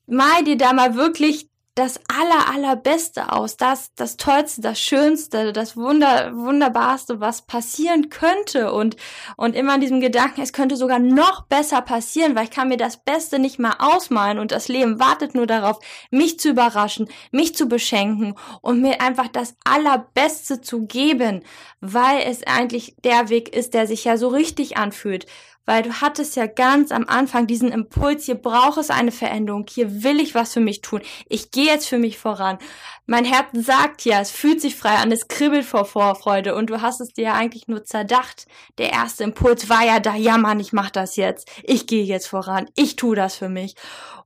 mal 0.07 0.45
dir 0.45 0.57
da 0.57 0.73
mal 0.73 0.95
wirklich 0.95 1.49
das 1.75 1.99
aller, 2.07 2.51
allerbeste 2.53 3.33
aus, 3.33 3.57
das, 3.57 3.95
das 3.95 4.19
Tollste, 4.19 4.61
das 4.61 4.79
Schönste, 4.79 5.55
das 5.55 5.75
Wunder, 5.75 6.37
Wunderbarste, 6.37 7.19
was 7.19 7.43
passieren 7.43 8.11
könnte. 8.11 8.73
Und, 8.73 8.97
und 9.39 9.57
immer 9.57 9.77
in 9.77 9.81
diesem 9.81 10.01
Gedanken, 10.01 10.43
es 10.43 10.53
könnte 10.53 10.77
sogar 10.77 10.99
noch 10.99 11.47
besser 11.47 11.81
passieren, 11.81 12.37
weil 12.37 12.45
ich 12.45 12.51
kann 12.51 12.69
mir 12.69 12.77
das 12.77 12.99
Beste 12.99 13.39
nicht 13.39 13.59
mal 13.59 13.77
ausmalen 13.79 14.39
und 14.39 14.53
das 14.53 14.69
Leben 14.69 15.01
wartet 15.01 15.35
nur 15.35 15.47
darauf, 15.47 15.79
mich 16.11 16.39
zu 16.39 16.51
überraschen, 16.51 17.09
mich 17.31 17.57
zu 17.57 17.67
beschenken 17.67 18.35
und 18.61 18.83
mir 18.83 19.01
einfach 19.01 19.29
das 19.29 19.57
Allerbeste 19.65 20.61
zu 20.61 20.87
geben, 20.87 21.43
weil 21.81 22.21
es 22.27 22.47
eigentlich 22.47 22.97
der 23.03 23.31
Weg 23.31 23.49
ist, 23.49 23.73
der 23.73 23.87
sich 23.87 24.05
ja 24.05 24.19
so 24.19 24.29
richtig 24.29 24.77
anfühlt 24.77 25.27
weil 25.65 25.83
du 25.83 26.01
hattest 26.01 26.37
ja 26.37 26.47
ganz 26.47 26.91
am 26.91 27.07
Anfang 27.07 27.47
diesen 27.47 27.71
Impuls, 27.71 28.25
hier 28.25 28.35
braucht 28.35 28.79
es 28.79 28.91
eine 28.91 29.13
Veränderung, 29.13 29.67
hier 29.69 30.03
will 30.03 30.21
ich 30.21 30.35
was 30.35 30.53
für 30.53 30.61
mich 30.61 30.81
tun, 30.81 31.03
ich 31.29 31.51
gehe 31.51 31.67
jetzt 31.67 31.87
für 31.87 31.99
mich 31.99 32.19
voran. 32.19 32.59
Mein 33.07 33.25
Herz 33.25 33.49
sagt 33.53 34.05
ja, 34.05 34.21
es 34.21 34.31
fühlt 34.31 34.61
sich 34.61 34.77
frei 34.77 34.97
an, 34.97 35.13
es 35.13 35.29
kribbelt 35.29 35.65
vor 35.65 35.85
Vorfreude 35.85 36.55
und 36.55 36.71
du 36.71 36.81
hast 36.83 37.01
es 37.01 37.13
dir 37.13 37.25
ja 37.25 37.35
eigentlich 37.35 37.69
nur 37.69 37.85
zerdacht. 37.85 38.47
Der 38.79 38.93
erste 38.93 39.25
Impuls 39.25 39.69
war 39.69 39.85
ja 39.85 40.01
da, 40.01 40.15
ja 40.15 40.39
Mann, 40.39 40.61
ich 40.61 40.73
mach 40.73 40.91
das 40.91 41.17
jetzt, 41.17 41.49
ich 41.63 41.87
gehe 41.87 42.05
jetzt 42.05 42.27
voran, 42.27 42.67
ich 42.75 42.97
tu 42.97 43.15
das 43.15 43.37
für 43.37 43.49
mich. 43.49 43.75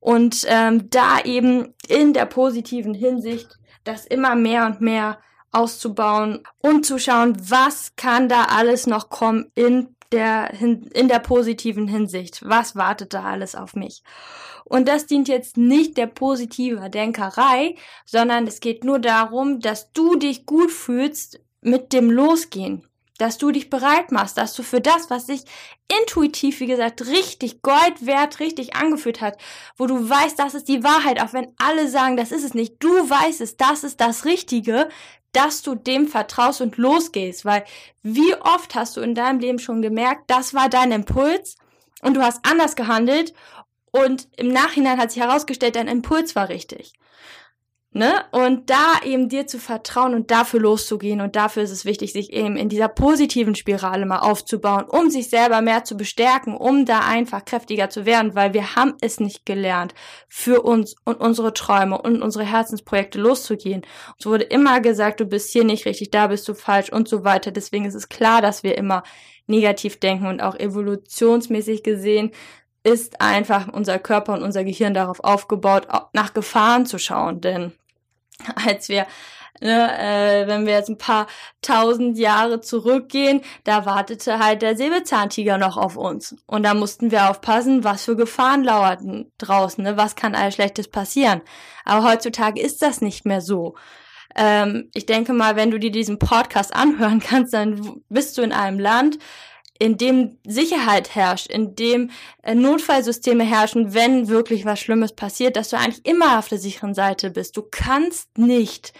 Und 0.00 0.44
ähm, 0.46 0.88
da 0.90 1.20
eben 1.24 1.74
in 1.88 2.12
der 2.12 2.26
positiven 2.26 2.94
Hinsicht 2.94 3.58
das 3.84 4.06
immer 4.06 4.34
mehr 4.34 4.66
und 4.66 4.80
mehr 4.80 5.18
auszubauen 5.52 6.42
und 6.58 6.84
zu 6.84 6.98
schauen, 6.98 7.36
was 7.40 7.96
kann 7.96 8.28
da 8.28 8.44
alles 8.44 8.86
noch 8.86 9.08
kommen 9.08 9.50
in 9.54 9.95
der, 10.12 10.52
in 10.60 11.08
der 11.08 11.18
positiven 11.18 11.88
Hinsicht. 11.88 12.40
Was 12.44 12.76
wartet 12.76 13.14
da 13.14 13.24
alles 13.24 13.54
auf 13.54 13.74
mich? 13.74 14.02
Und 14.64 14.88
das 14.88 15.06
dient 15.06 15.28
jetzt 15.28 15.56
nicht 15.56 15.96
der 15.96 16.08
positiver 16.08 16.88
Denkerei, 16.88 17.76
sondern 18.04 18.46
es 18.46 18.60
geht 18.60 18.84
nur 18.84 18.98
darum, 18.98 19.60
dass 19.60 19.92
du 19.92 20.16
dich 20.16 20.44
gut 20.44 20.72
fühlst 20.72 21.40
mit 21.60 21.92
dem 21.92 22.10
Losgehen. 22.10 22.84
Dass 23.18 23.38
du 23.38 23.50
dich 23.50 23.70
bereit 23.70 24.12
machst, 24.12 24.36
dass 24.36 24.52
du 24.54 24.62
für 24.62 24.80
das, 24.80 25.08
was 25.08 25.26
sich 25.26 25.44
intuitiv, 26.00 26.60
wie 26.60 26.66
gesagt, 26.66 27.06
richtig 27.06 27.62
Gold 27.62 28.04
wert, 28.04 28.40
richtig 28.40 28.76
angefühlt 28.76 29.20
hat, 29.20 29.38
wo 29.76 29.86
du 29.86 30.08
weißt, 30.08 30.38
das 30.38 30.54
ist 30.54 30.68
die 30.68 30.84
Wahrheit, 30.84 31.22
auch 31.22 31.32
wenn 31.32 31.54
alle 31.56 31.88
sagen, 31.88 32.16
das 32.16 32.30
ist 32.32 32.44
es 32.44 32.52
nicht, 32.52 32.74
du 32.80 32.90
weißt 32.90 33.40
es, 33.40 33.56
das 33.56 33.84
ist 33.84 34.00
das 34.00 34.26
Richtige, 34.26 34.88
dass 35.32 35.62
du 35.62 35.74
dem 35.74 36.08
vertraust 36.08 36.60
und 36.60 36.76
losgehst, 36.76 37.44
weil 37.44 37.64
wie 38.02 38.34
oft 38.40 38.74
hast 38.74 38.96
du 38.96 39.00
in 39.00 39.14
deinem 39.14 39.38
Leben 39.38 39.58
schon 39.58 39.82
gemerkt, 39.82 40.30
das 40.30 40.54
war 40.54 40.68
dein 40.68 40.92
Impuls 40.92 41.56
und 42.02 42.14
du 42.14 42.22
hast 42.22 42.40
anders 42.44 42.76
gehandelt 42.76 43.34
und 43.90 44.28
im 44.36 44.48
Nachhinein 44.48 44.98
hat 44.98 45.12
sich 45.12 45.22
herausgestellt, 45.22 45.76
dein 45.76 45.88
Impuls 45.88 46.36
war 46.36 46.48
richtig. 46.48 46.92
Ne? 47.96 48.12
Und 48.30 48.68
da 48.68 49.00
eben 49.06 49.30
dir 49.30 49.46
zu 49.46 49.58
vertrauen 49.58 50.12
und 50.12 50.30
dafür 50.30 50.60
loszugehen 50.60 51.22
und 51.22 51.34
dafür 51.34 51.62
ist 51.62 51.70
es 51.70 51.86
wichtig, 51.86 52.12
sich 52.12 52.30
eben 52.30 52.58
in 52.58 52.68
dieser 52.68 52.88
positiven 52.88 53.54
Spirale 53.54 54.04
mal 54.04 54.18
aufzubauen, 54.18 54.84
um 54.84 55.08
sich 55.08 55.30
selber 55.30 55.62
mehr 55.62 55.82
zu 55.84 55.96
bestärken, 55.96 56.54
um 56.54 56.84
da 56.84 57.00
einfach 57.00 57.46
kräftiger 57.46 57.88
zu 57.88 58.04
werden, 58.04 58.34
weil 58.34 58.52
wir 58.52 58.76
haben 58.76 58.92
es 59.00 59.18
nicht 59.18 59.46
gelernt, 59.46 59.94
für 60.28 60.60
uns 60.60 60.94
und 61.06 61.18
unsere 61.22 61.54
Träume 61.54 61.96
und 61.98 62.20
unsere 62.20 62.44
Herzensprojekte 62.44 63.18
loszugehen. 63.18 63.80
Es 64.18 64.26
wurde 64.26 64.44
immer 64.44 64.82
gesagt, 64.82 65.20
du 65.20 65.24
bist 65.24 65.50
hier 65.50 65.64
nicht 65.64 65.86
richtig, 65.86 66.10
da 66.10 66.26
bist 66.26 66.46
du 66.48 66.52
falsch 66.52 66.92
und 66.92 67.08
so 67.08 67.24
weiter. 67.24 67.50
Deswegen 67.50 67.86
ist 67.86 67.94
es 67.94 68.10
klar, 68.10 68.42
dass 68.42 68.62
wir 68.62 68.76
immer 68.76 69.04
negativ 69.46 70.00
denken 70.00 70.26
und 70.26 70.42
auch 70.42 70.58
evolutionsmäßig 70.58 71.82
gesehen 71.82 72.32
ist 72.82 73.22
einfach 73.22 73.72
unser 73.72 73.98
Körper 73.98 74.34
und 74.34 74.42
unser 74.42 74.64
Gehirn 74.64 74.92
darauf 74.92 75.24
aufgebaut, 75.24 75.88
nach 76.12 76.34
Gefahren 76.34 76.84
zu 76.84 76.98
schauen, 76.98 77.40
denn 77.40 77.72
als 78.66 78.88
wir 78.88 79.06
Ne, 79.60 79.98
äh, 79.98 80.46
wenn 80.46 80.66
wir 80.66 80.74
jetzt 80.74 80.90
ein 80.90 80.98
paar 80.98 81.26
tausend 81.62 82.18
Jahre 82.18 82.60
zurückgehen, 82.60 83.40
da 83.64 83.86
wartete 83.86 84.38
halt 84.38 84.60
der 84.60 84.76
Säbelzahntiger 84.76 85.56
noch 85.56 85.78
auf 85.78 85.96
uns. 85.96 86.36
Und 86.46 86.62
da 86.64 86.74
mussten 86.74 87.10
wir 87.10 87.30
aufpassen, 87.30 87.82
was 87.82 88.04
für 88.04 88.16
Gefahren 88.16 88.64
lauerten 88.64 89.32
draußen, 89.38 89.82
ne? 89.82 89.96
was 89.96 90.14
kann 90.14 90.34
alles 90.34 90.54
Schlechtes 90.54 90.88
passieren. 90.88 91.40
Aber 91.84 92.06
heutzutage 92.06 92.60
ist 92.60 92.82
das 92.82 93.00
nicht 93.00 93.24
mehr 93.24 93.40
so. 93.40 93.76
Ähm, 94.34 94.90
ich 94.92 95.06
denke 95.06 95.32
mal, 95.32 95.56
wenn 95.56 95.70
du 95.70 95.78
dir 95.78 95.90
diesen 95.90 96.18
Podcast 96.18 96.74
anhören 96.74 97.20
kannst, 97.26 97.54
dann 97.54 98.02
bist 98.10 98.36
du 98.36 98.42
in 98.42 98.52
einem 98.52 98.78
Land, 98.78 99.18
in 99.78 99.96
dem 99.96 100.38
Sicherheit 100.46 101.14
herrscht, 101.14 101.46
in 101.48 101.74
dem 101.74 102.10
äh, 102.42 102.54
Notfallsysteme 102.54 103.44
herrschen, 103.44 103.94
wenn 103.94 104.28
wirklich 104.28 104.64
was 104.64 104.80
Schlimmes 104.80 105.12
passiert, 105.12 105.56
dass 105.56 105.70
du 105.70 105.76
eigentlich 105.76 106.04
immer 106.06 106.38
auf 106.38 106.48
der 106.48 106.58
sicheren 106.58 106.94
Seite 106.94 107.30
bist. 107.30 107.56
Du 107.56 107.62
kannst 107.62 108.38
nicht 108.38 108.92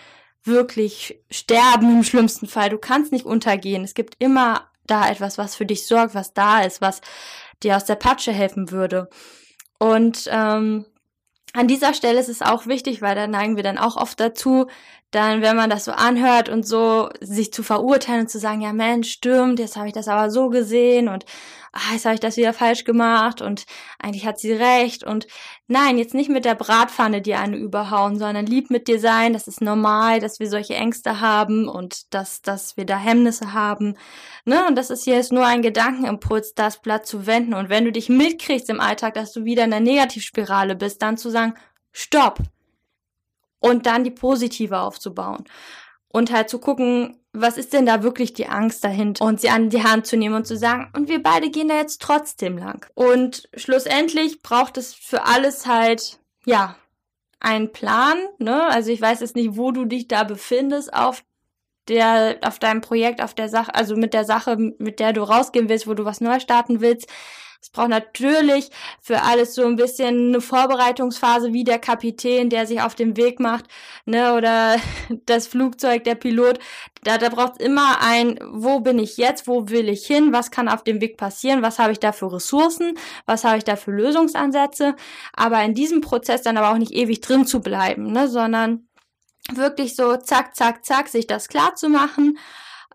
wirklich 0.44 1.20
sterben 1.30 1.96
im 1.96 2.04
schlimmsten 2.04 2.46
Fall. 2.46 2.70
Du 2.70 2.78
kannst 2.78 3.12
nicht 3.12 3.26
untergehen. 3.26 3.84
Es 3.84 3.94
gibt 3.94 4.14
immer 4.18 4.70
da 4.86 5.08
etwas, 5.10 5.38
was 5.38 5.56
für 5.56 5.66
dich 5.66 5.86
sorgt, 5.86 6.14
was 6.14 6.32
da 6.32 6.62
ist, 6.62 6.80
was 6.80 7.00
dir 7.62 7.76
aus 7.76 7.84
der 7.84 7.96
Patsche 7.96 8.32
helfen 8.32 8.70
würde. 8.70 9.08
Und 9.78 10.28
ähm, 10.30 10.86
an 11.52 11.68
dieser 11.68 11.94
Stelle 11.94 12.20
ist 12.20 12.28
es 12.28 12.42
auch 12.42 12.66
wichtig, 12.66 13.02
weil 13.02 13.14
da 13.14 13.26
neigen 13.26 13.56
wir 13.56 13.62
dann 13.62 13.78
auch 13.78 13.96
oft 13.96 14.20
dazu, 14.20 14.66
dann, 15.16 15.42
wenn 15.42 15.56
man 15.56 15.70
das 15.70 15.84
so 15.86 15.92
anhört 15.92 16.48
und 16.48 16.66
so 16.66 17.08
sich 17.20 17.52
zu 17.52 17.62
verurteilen 17.62 18.22
und 18.22 18.30
zu 18.30 18.38
sagen, 18.38 18.60
ja 18.60 18.72
Mensch, 18.72 19.10
stimmt, 19.10 19.58
jetzt 19.58 19.76
habe 19.76 19.88
ich 19.88 19.94
das 19.94 20.08
aber 20.08 20.30
so 20.30 20.50
gesehen 20.50 21.08
und 21.08 21.24
ach, 21.72 21.92
jetzt 21.92 22.04
habe 22.04 22.14
ich 22.14 22.20
das 22.20 22.36
wieder 22.36 22.52
falsch 22.52 22.84
gemacht 22.84 23.42
und 23.42 23.64
eigentlich 23.98 24.26
hat 24.26 24.38
sie 24.38 24.52
recht 24.52 25.04
und 25.04 25.26
nein, 25.66 25.98
jetzt 25.98 26.14
nicht 26.14 26.30
mit 26.30 26.44
der 26.44 26.54
Bratpfanne 26.54 27.22
dir 27.22 27.40
eine 27.40 27.56
überhauen, 27.56 28.18
sondern 28.18 28.46
lieb 28.46 28.70
mit 28.70 28.88
dir 28.88 29.00
sein, 29.00 29.32
das 29.32 29.48
ist 29.48 29.60
normal, 29.60 30.20
dass 30.20 30.38
wir 30.38 30.48
solche 30.48 30.74
Ängste 30.74 31.20
haben 31.20 31.68
und 31.68 32.14
dass, 32.14 32.42
dass 32.42 32.76
wir 32.76 32.86
da 32.86 32.96
Hemmnisse 32.98 33.52
haben, 33.52 33.96
ne, 34.44 34.66
und 34.66 34.76
das 34.76 34.90
ist 34.90 35.04
hier 35.04 35.16
jetzt 35.16 35.32
nur 35.32 35.44
ein 35.44 35.62
Gedankenimpuls, 35.62 36.54
das 36.54 36.80
Blatt 36.80 37.06
zu 37.06 37.26
wenden. 37.26 37.54
Und 37.54 37.68
wenn 37.68 37.84
du 37.84 37.92
dich 37.92 38.08
mitkriegst 38.08 38.70
im 38.70 38.80
Alltag, 38.80 39.14
dass 39.14 39.32
du 39.32 39.44
wieder 39.44 39.64
in 39.64 39.70
der 39.70 39.80
Negativspirale 39.80 40.76
bist, 40.76 41.02
dann 41.02 41.16
zu 41.16 41.30
sagen, 41.30 41.54
stopp, 41.92 42.40
und 43.68 43.86
dann 43.86 44.04
die 44.04 44.10
positive 44.10 44.78
aufzubauen. 44.78 45.44
Und 46.08 46.32
halt 46.32 46.48
zu 46.48 46.58
gucken, 46.58 47.18
was 47.32 47.58
ist 47.58 47.72
denn 47.72 47.84
da 47.84 48.02
wirklich 48.02 48.32
die 48.32 48.46
Angst 48.46 48.82
dahinter? 48.82 49.24
Und 49.24 49.40
sie 49.40 49.50
an 49.50 49.68
die 49.68 49.82
Hand 49.82 50.06
zu 50.06 50.16
nehmen 50.16 50.34
und 50.34 50.46
zu 50.46 50.56
sagen, 50.56 50.90
und 50.96 51.08
wir 51.08 51.22
beide 51.22 51.50
gehen 51.50 51.68
da 51.68 51.76
jetzt 51.76 52.00
trotzdem 52.00 52.56
lang. 52.56 52.86
Und 52.94 53.48
schlussendlich 53.54 54.40
braucht 54.40 54.78
es 54.78 54.94
für 54.94 55.24
alles 55.24 55.66
halt, 55.66 56.18
ja, 56.46 56.76
einen 57.38 57.72
Plan, 57.72 58.16
ne? 58.38 58.66
Also 58.68 58.90
ich 58.90 59.00
weiß 59.00 59.20
jetzt 59.20 59.36
nicht, 59.36 59.56
wo 59.56 59.70
du 59.72 59.84
dich 59.84 60.08
da 60.08 60.24
befindest 60.24 60.94
auf 60.94 61.22
der, 61.88 62.38
auf 62.42 62.58
deinem 62.58 62.80
Projekt, 62.80 63.22
auf 63.22 63.34
der 63.34 63.48
Sache, 63.48 63.74
also 63.74 63.96
mit 63.96 64.14
der 64.14 64.24
Sache, 64.24 64.56
mit 64.78 64.98
der 64.98 65.12
du 65.12 65.22
rausgehen 65.22 65.68
willst, 65.68 65.86
wo 65.86 65.94
du 65.94 66.04
was 66.04 66.20
neu 66.20 66.40
starten 66.40 66.80
willst. 66.80 67.08
Es 67.66 67.70
braucht 67.70 67.88
natürlich 67.88 68.70
für 69.02 69.22
alles 69.22 69.56
so 69.56 69.66
ein 69.66 69.74
bisschen 69.74 70.28
eine 70.28 70.40
Vorbereitungsphase, 70.40 71.52
wie 71.52 71.64
der 71.64 71.80
Kapitän, 71.80 72.48
der 72.48 72.64
sich 72.64 72.80
auf 72.80 72.94
den 72.94 73.16
Weg 73.16 73.40
macht, 73.40 73.64
ne, 74.04 74.34
oder 74.34 74.76
das 75.26 75.48
Flugzeug, 75.48 76.04
der 76.04 76.14
Pilot. 76.14 76.60
Da, 77.02 77.18
da 77.18 77.28
braucht 77.28 77.54
es 77.58 77.66
immer 77.66 78.00
ein, 78.00 78.38
wo 78.52 78.78
bin 78.78 79.00
ich 79.00 79.16
jetzt, 79.16 79.48
wo 79.48 79.68
will 79.68 79.88
ich 79.88 80.06
hin, 80.06 80.32
was 80.32 80.52
kann 80.52 80.68
auf 80.68 80.84
dem 80.84 81.00
Weg 81.00 81.16
passieren, 81.16 81.60
was 81.62 81.80
habe 81.80 81.90
ich 81.90 81.98
da 81.98 82.12
für 82.12 82.32
Ressourcen, 82.32 82.96
was 83.26 83.42
habe 83.42 83.58
ich 83.58 83.64
da 83.64 83.74
für 83.74 83.90
Lösungsansätze. 83.90 84.94
Aber 85.32 85.60
in 85.64 85.74
diesem 85.74 86.02
Prozess 86.02 86.42
dann 86.42 86.58
aber 86.58 86.70
auch 86.70 86.78
nicht 86.78 86.92
ewig 86.92 87.20
drin 87.20 87.46
zu 87.46 87.58
bleiben, 87.58 88.12
ne, 88.12 88.28
sondern 88.28 88.86
wirklich 89.52 89.96
so 89.96 90.16
zack, 90.18 90.54
zack, 90.54 90.84
zack, 90.84 91.08
sich 91.08 91.26
das 91.26 91.48
klar 91.48 91.74
zu 91.74 91.88
machen. 91.88 92.38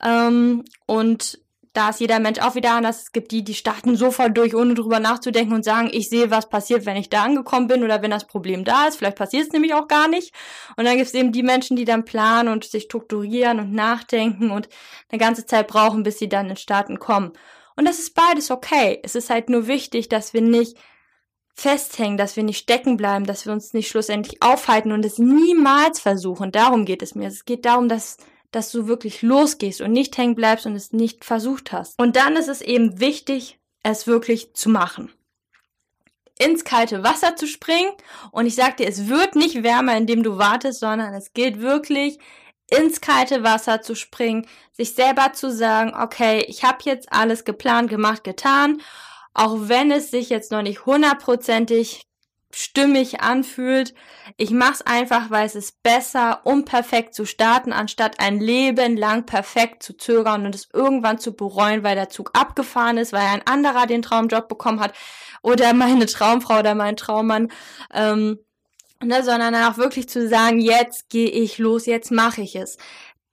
Ähm, 0.01 0.63
und 0.85 1.40
da 1.73 1.89
ist 1.89 2.01
jeder 2.01 2.19
Mensch 2.19 2.39
auch 2.39 2.55
wieder 2.55 2.71
anders. 2.71 3.03
Es 3.03 3.11
gibt 3.13 3.31
die, 3.31 3.43
die 3.43 3.53
starten 3.53 3.95
sofort 3.95 4.37
durch, 4.37 4.55
ohne 4.55 4.73
drüber 4.73 4.99
nachzudenken 4.99 5.53
und 5.53 5.63
sagen, 5.63 5.89
ich 5.91 6.09
sehe, 6.09 6.29
was 6.29 6.49
passiert, 6.49 6.85
wenn 6.85 6.97
ich 6.97 7.09
da 7.09 7.23
angekommen 7.23 7.67
bin 7.67 7.83
oder 7.83 8.01
wenn 8.01 8.11
das 8.11 8.27
Problem 8.27 8.65
da 8.65 8.87
ist. 8.87 8.97
Vielleicht 8.97 9.17
passiert 9.17 9.47
es 9.47 9.53
nämlich 9.53 9.73
auch 9.73 9.87
gar 9.87 10.09
nicht. 10.09 10.33
Und 10.75 10.85
dann 10.85 10.97
gibt 10.97 11.07
es 11.07 11.13
eben 11.13 11.31
die 11.31 11.43
Menschen, 11.43 11.77
die 11.77 11.85
dann 11.85 12.03
planen 12.03 12.49
und 12.49 12.65
sich 12.65 12.83
strukturieren 12.83 13.59
und 13.59 13.71
nachdenken 13.73 14.51
und 14.51 14.67
eine 15.09 15.19
ganze 15.19 15.45
Zeit 15.45 15.67
brauchen, 15.67 16.03
bis 16.03 16.19
sie 16.19 16.27
dann 16.27 16.49
ins 16.49 16.61
Starten 16.61 16.99
kommen. 16.99 17.31
Und 17.77 17.87
das 17.87 17.99
ist 17.99 18.15
beides 18.15 18.51
okay. 18.51 18.99
Es 19.03 19.15
ist 19.15 19.29
halt 19.29 19.49
nur 19.49 19.67
wichtig, 19.67 20.09
dass 20.09 20.33
wir 20.33 20.41
nicht 20.41 20.77
festhängen, 21.53 22.17
dass 22.17 22.35
wir 22.35 22.43
nicht 22.43 22.57
stecken 22.57 22.97
bleiben, 22.97 23.25
dass 23.25 23.45
wir 23.45 23.53
uns 23.53 23.73
nicht 23.73 23.87
schlussendlich 23.87 24.41
aufhalten 24.41 24.91
und 24.91 25.05
es 25.05 25.19
niemals 25.19 25.99
versuchen. 25.99 26.51
Darum 26.51 26.85
geht 26.85 27.01
es 27.01 27.15
mir. 27.15 27.27
Es 27.27 27.45
geht 27.45 27.65
darum, 27.65 27.87
dass 27.87 28.17
dass 28.51 28.71
du 28.71 28.87
wirklich 28.87 29.21
losgehst 29.21 29.81
und 29.81 29.91
nicht 29.91 30.17
hängen 30.17 30.35
bleibst 30.35 30.65
und 30.65 30.75
es 30.75 30.91
nicht 30.91 31.25
versucht 31.25 31.71
hast. 31.71 31.97
Und 31.99 32.15
dann 32.15 32.35
ist 32.35 32.49
es 32.49 32.61
eben 32.61 32.99
wichtig, 32.99 33.59
es 33.83 34.07
wirklich 34.07 34.53
zu 34.53 34.69
machen. 34.69 35.11
Ins 36.37 36.63
kalte 36.63 37.03
Wasser 37.03 37.35
zu 37.35 37.47
springen 37.47 37.91
und 38.31 38.45
ich 38.45 38.55
sag 38.55 38.77
dir, 38.77 38.87
es 38.87 39.07
wird 39.07 39.35
nicht 39.35 39.63
wärmer, 39.63 39.95
indem 39.95 40.23
du 40.23 40.37
wartest, 40.37 40.79
sondern 40.79 41.13
es 41.13 41.33
gilt 41.33 41.61
wirklich 41.61 42.19
ins 42.71 43.01
kalte 43.01 43.43
Wasser 43.43 43.81
zu 43.81 43.95
springen, 43.95 44.47
sich 44.71 44.95
selber 44.95 45.33
zu 45.33 45.51
sagen, 45.51 45.93
okay, 45.93 46.45
ich 46.47 46.63
habe 46.63 46.79
jetzt 46.85 47.11
alles 47.11 47.43
geplant, 47.43 47.89
gemacht, 47.89 48.23
getan, 48.23 48.81
auch 49.33 49.57
wenn 49.61 49.91
es 49.91 50.09
sich 50.09 50.29
jetzt 50.29 50.51
noch 50.51 50.61
nicht 50.61 50.85
hundertprozentig 50.85 52.07
stimmig 52.55 53.21
anfühlt. 53.21 53.93
Ich 54.37 54.51
mach's 54.51 54.81
einfach, 54.81 55.29
weil 55.29 55.45
es 55.45 55.55
ist 55.55 55.83
besser, 55.83 56.41
um 56.45 56.65
perfekt 56.65 57.13
zu 57.13 57.25
starten, 57.25 57.73
anstatt 57.73 58.19
ein 58.19 58.39
Leben 58.39 58.97
lang 58.97 59.25
perfekt 59.25 59.83
zu 59.83 59.97
zögern 59.97 60.45
und 60.45 60.55
es 60.55 60.69
irgendwann 60.73 61.19
zu 61.19 61.33
bereuen, 61.33 61.83
weil 61.83 61.95
der 61.95 62.09
Zug 62.09 62.31
abgefahren 62.33 62.97
ist, 62.97 63.13
weil 63.13 63.21
ein 63.21 63.45
anderer 63.45 63.87
den 63.87 64.01
Traumjob 64.01 64.47
bekommen 64.47 64.79
hat 64.79 64.93
oder 65.41 65.73
meine 65.73 66.05
Traumfrau 66.05 66.59
oder 66.59 66.75
mein 66.75 66.95
Traummann. 66.95 67.51
Ähm, 67.93 68.39
ne, 69.03 69.23
sondern 69.23 69.55
auch 69.55 69.77
wirklich 69.77 70.07
zu 70.09 70.27
sagen, 70.27 70.59
jetzt 70.59 71.09
gehe 71.09 71.29
ich 71.29 71.57
los, 71.57 71.85
jetzt 71.85 72.11
mache 72.11 72.41
ich 72.41 72.55
es. 72.55 72.77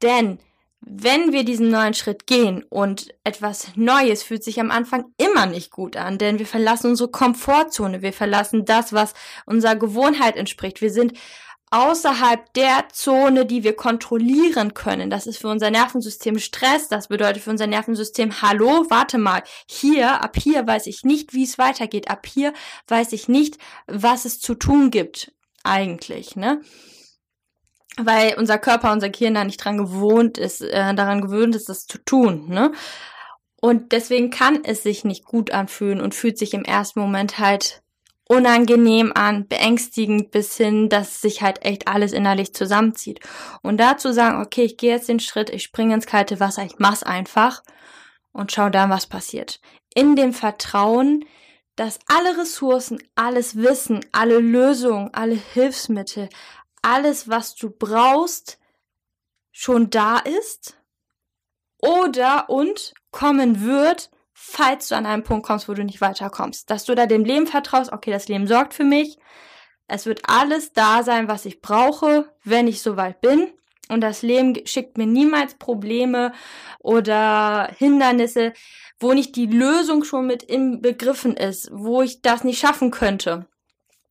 Denn 0.02 0.38
wenn 0.80 1.32
wir 1.32 1.44
diesen 1.44 1.70
neuen 1.70 1.94
Schritt 1.94 2.26
gehen 2.26 2.64
und 2.68 3.08
etwas 3.25 3.68
Neues 3.75 4.23
fühlt 4.23 4.44
sich 4.44 4.61
am 4.61 4.70
Anfang 4.70 5.06
immer 5.16 5.47
nicht 5.47 5.70
gut 5.70 5.97
an, 5.97 6.18
denn 6.18 6.38
wir 6.38 6.47
verlassen 6.47 6.90
unsere 6.90 7.11
Komfortzone, 7.11 8.00
wir 8.02 8.12
verlassen 8.12 8.64
das, 8.64 8.92
was 8.92 9.14
unserer 9.44 9.76
Gewohnheit 9.76 10.37
entspricht. 10.37 10.80
Wir 10.80 10.90
sind 10.90 11.14
außerhalb 11.70 12.52
der 12.54 12.88
Zone, 12.92 13.44
die 13.44 13.62
wir 13.62 13.76
kontrollieren 13.76 14.73
können. 14.75 15.11
Das 15.11 15.26
ist 15.26 15.38
für 15.38 15.49
unser 15.49 15.70
Nervensystem 15.70 16.38
Stress. 16.38 16.88
Das 16.88 17.08
bedeutet 17.08 17.42
für 17.42 17.50
unser 17.50 17.66
Nervensystem, 17.66 18.40
hallo, 18.40 18.87
warte 18.88 19.18
mal, 19.18 19.42
hier, 19.66 20.23
ab 20.23 20.37
hier 20.37 20.66
weiß 20.66 20.87
ich 20.87 21.05
nicht, 21.05 21.35
wie 21.35 21.44
es 21.44 21.59
weitergeht. 21.59 22.11
Ab 22.11 22.26
hier 22.26 22.53
weiß 22.87 23.12
ich 23.12 23.29
nicht, 23.29 23.59
was 23.87 24.24
es 24.24 24.40
zu 24.40 24.55
tun 24.55 24.90
gibt, 24.90 25.33
eigentlich, 25.64 26.37
ne? 26.37 26.62
Weil 28.02 28.34
unser 28.38 28.58
Körper, 28.58 28.92
unser 28.92 29.11
Gehirn 29.11 29.34
da 29.34 29.44
nicht 29.44 29.62
dran 29.62 29.78
gewohnt 29.78 30.38
ist, 30.38 30.62
äh, 30.62 30.94
daran 30.94 31.20
gewöhnt 31.20 31.54
ist, 31.54 31.68
das 31.68 31.87
zu 31.87 31.98
tun, 31.98 32.48
ne? 32.48 32.72
Und 33.61 33.90
deswegen 33.92 34.30
kann 34.30 34.61
es 34.62 34.84
sich 34.84 35.04
nicht 35.04 35.24
gut 35.24 35.50
anfühlen 35.50 36.00
und 36.00 36.14
fühlt 36.14 36.38
sich 36.38 36.54
im 36.54 36.64
ersten 36.64 37.00
Moment 37.00 37.40
halt 37.40 37.82
unangenehm 38.28 39.12
an, 39.14 39.48
beängstigend 39.48 40.30
bis 40.30 40.56
hin, 40.56 40.88
dass 40.88 41.20
sich 41.20 41.42
halt 41.42 41.64
echt 41.64 41.88
alles 41.88 42.12
innerlich 42.12 42.54
zusammenzieht. 42.54 43.20
Und 43.62 43.78
dazu 43.78 44.12
sagen, 44.12 44.42
okay, 44.42 44.62
ich 44.62 44.76
gehe 44.76 44.92
jetzt 44.92 45.08
den 45.08 45.18
Schritt, 45.18 45.50
ich 45.50 45.62
springe 45.62 45.94
ins 45.94 46.06
kalte 46.06 46.38
Wasser, 46.38 46.62
ich 46.64 46.78
mach's 46.78 47.02
einfach 47.02 47.62
und 48.32 48.52
schau 48.52 48.68
dann, 48.68 48.90
was 48.90 49.06
passiert. 49.06 49.61
In 49.94 50.14
dem 50.14 50.32
Vertrauen, 50.32 51.24
dass 51.74 51.98
alle 52.06 52.38
Ressourcen, 52.38 52.98
alles 53.14 53.56
Wissen, 53.56 54.04
alle 54.12 54.38
Lösungen, 54.38 55.12
alle 55.14 55.34
Hilfsmittel, 55.54 56.28
alles, 56.88 57.29
was 57.29 57.55
du 57.55 57.70
brauchst, 57.70 58.59
schon 59.53 59.90
da 59.90 60.18
ist 60.18 60.77
oder 61.81 62.48
und 62.48 62.94
kommen 63.11 63.64
wird, 63.64 64.11
falls 64.33 64.88
du 64.88 64.96
an 64.96 65.07
einen 65.07 65.24
Punkt 65.24 65.46
kommst, 65.46 65.68
wo 65.68 65.74
du 65.74 65.85
nicht 65.85 66.01
weiterkommst. 66.01 66.70
Dass 66.70 66.85
du 66.85 66.94
da 66.94 67.07
dem 67.07 67.24
Leben 67.24 67.46
vertraust, 67.46 67.92
okay, 67.92 68.11
das 68.11 68.29
Leben 68.29 68.46
sorgt 68.46 68.74
für 68.74 68.85
mich. 68.85 69.18
Es 69.87 70.07
wird 70.07 70.22
alles 70.29 70.72
da 70.72 71.03
sein, 71.03 71.29
was 71.29 71.44
ich 71.44 71.61
brauche, 71.61 72.33
wenn 72.44 72.68
ich 72.68 72.83
soweit 72.83 73.20
bin. 73.20 73.53
Und 73.88 74.01
das 74.03 74.22
Leben 74.22 74.55
schickt 74.66 74.98
mir 74.98 75.07
niemals 75.07 75.55
Probleme 75.55 76.33
oder 76.79 77.70
Hindernisse, 77.77 78.53
wo 79.01 79.12
nicht 79.12 79.35
die 79.37 79.46
Lösung 79.46 80.05
schon 80.05 80.27
mit 80.27 80.42
im 80.42 80.83
Begriffen 80.83 81.37
ist, 81.37 81.70
wo 81.72 82.03
ich 82.03 82.20
das 82.20 82.44
nicht 82.44 82.59
schaffen 82.59 82.90
könnte. 82.90 83.46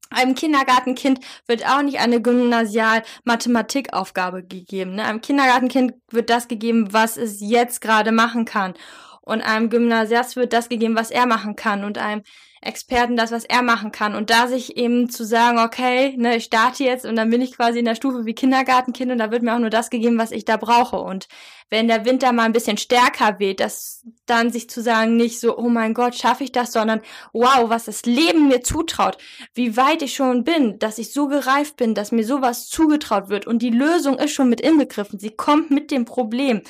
Einem 0.10 0.36
Kindergartenkind 0.36 1.20
wird 1.48 1.68
auch 1.68 1.82
nicht 1.82 2.00
eine 2.00 2.22
Gymnasial-Mathematikaufgabe 2.22 4.44
gegeben. 4.44 4.96
Ne? 4.96 5.04
Einem 5.06 5.22
Kindergartenkind 5.22 5.94
wird 6.10 6.30
das 6.30 6.48
gegeben, 6.48 6.94
was 6.94 7.18
es 7.18 7.42
jetzt 7.42 7.82
gerade 7.82 8.12
machen 8.12 8.46
kann. 8.46 8.76
Und 9.22 9.42
einem 9.42 9.70
Gymnasiast 9.70 10.36
wird 10.38 10.54
das 10.54 10.70
gegeben, 10.70 10.96
was 10.96 11.12
er 11.12 11.26
machen 11.26 11.58
kann. 11.58 11.84
Und 11.84 11.98
einem 11.98 12.24
Experten 12.68 13.16
das, 13.16 13.32
was 13.32 13.46
er 13.46 13.62
machen 13.62 13.92
kann. 13.92 14.14
Und 14.14 14.30
da 14.30 14.48
sich 14.48 14.78
eben 14.78 15.10
zu 15.10 15.26
sagen, 15.26 15.58
okay, 15.58 16.16
ne, 16.18 16.36
ich 16.36 16.44
starte 16.44 16.84
jetzt 16.84 17.06
und 17.06 17.16
dann 17.16 17.30
bin 17.30 17.42
ich 17.42 17.56
quasi 17.56 17.80
in 17.80 17.86
der 17.86 17.96
Stufe 17.96 18.26
wie 18.26 18.36
Kindergartenkind 18.36 19.12
und 19.12 19.18
da 19.18 19.32
wird 19.32 19.42
mir 19.42 19.56
auch 19.56 19.60
nur 19.60 19.70
das 19.70 19.90
gegeben, 19.90 20.18
was 20.18 20.32
ich 20.32 20.44
da 20.46 20.58
brauche. 20.58 20.98
Und 20.98 21.28
wenn 21.70 21.88
der 21.88 22.06
Winter 22.06 22.32
mal 22.34 22.44
ein 22.44 22.54
bisschen 22.54 22.78
stärker 22.78 23.40
weht, 23.40 23.62
dass 23.62 24.04
dann 24.26 24.52
sich 24.52 24.70
zu 24.70 24.82
sagen, 24.82 25.16
nicht 25.16 25.40
so, 25.40 25.58
oh 25.58 25.70
mein 25.70 25.94
Gott, 25.94 26.16
schaffe 26.16 26.44
ich 26.44 26.52
das, 26.52 26.74
sondern 26.74 27.02
wow, 27.34 27.70
was 27.70 27.86
das 27.86 28.06
Leben 28.06 28.50
mir 28.50 28.62
zutraut, 28.62 29.18
wie 29.54 29.78
weit 29.78 30.02
ich 30.02 30.14
schon 30.14 30.44
bin, 30.44 30.78
dass 30.78 30.98
ich 30.98 31.14
so 31.14 31.28
gereift 31.28 31.78
bin, 31.78 31.96
dass 31.96 32.12
mir 32.12 32.26
sowas 32.26 32.68
zugetraut 32.68 33.30
wird 33.30 33.48
und 33.48 33.62
die 33.62 33.70
Lösung 33.70 34.20
ist 34.20 34.32
schon 34.32 34.50
mit 34.50 34.62
inbegriffen. 34.62 35.20
Sie 35.20 35.32
kommt 35.32 35.72
mit 35.72 35.90
dem 35.90 36.06
Problem 36.06 36.62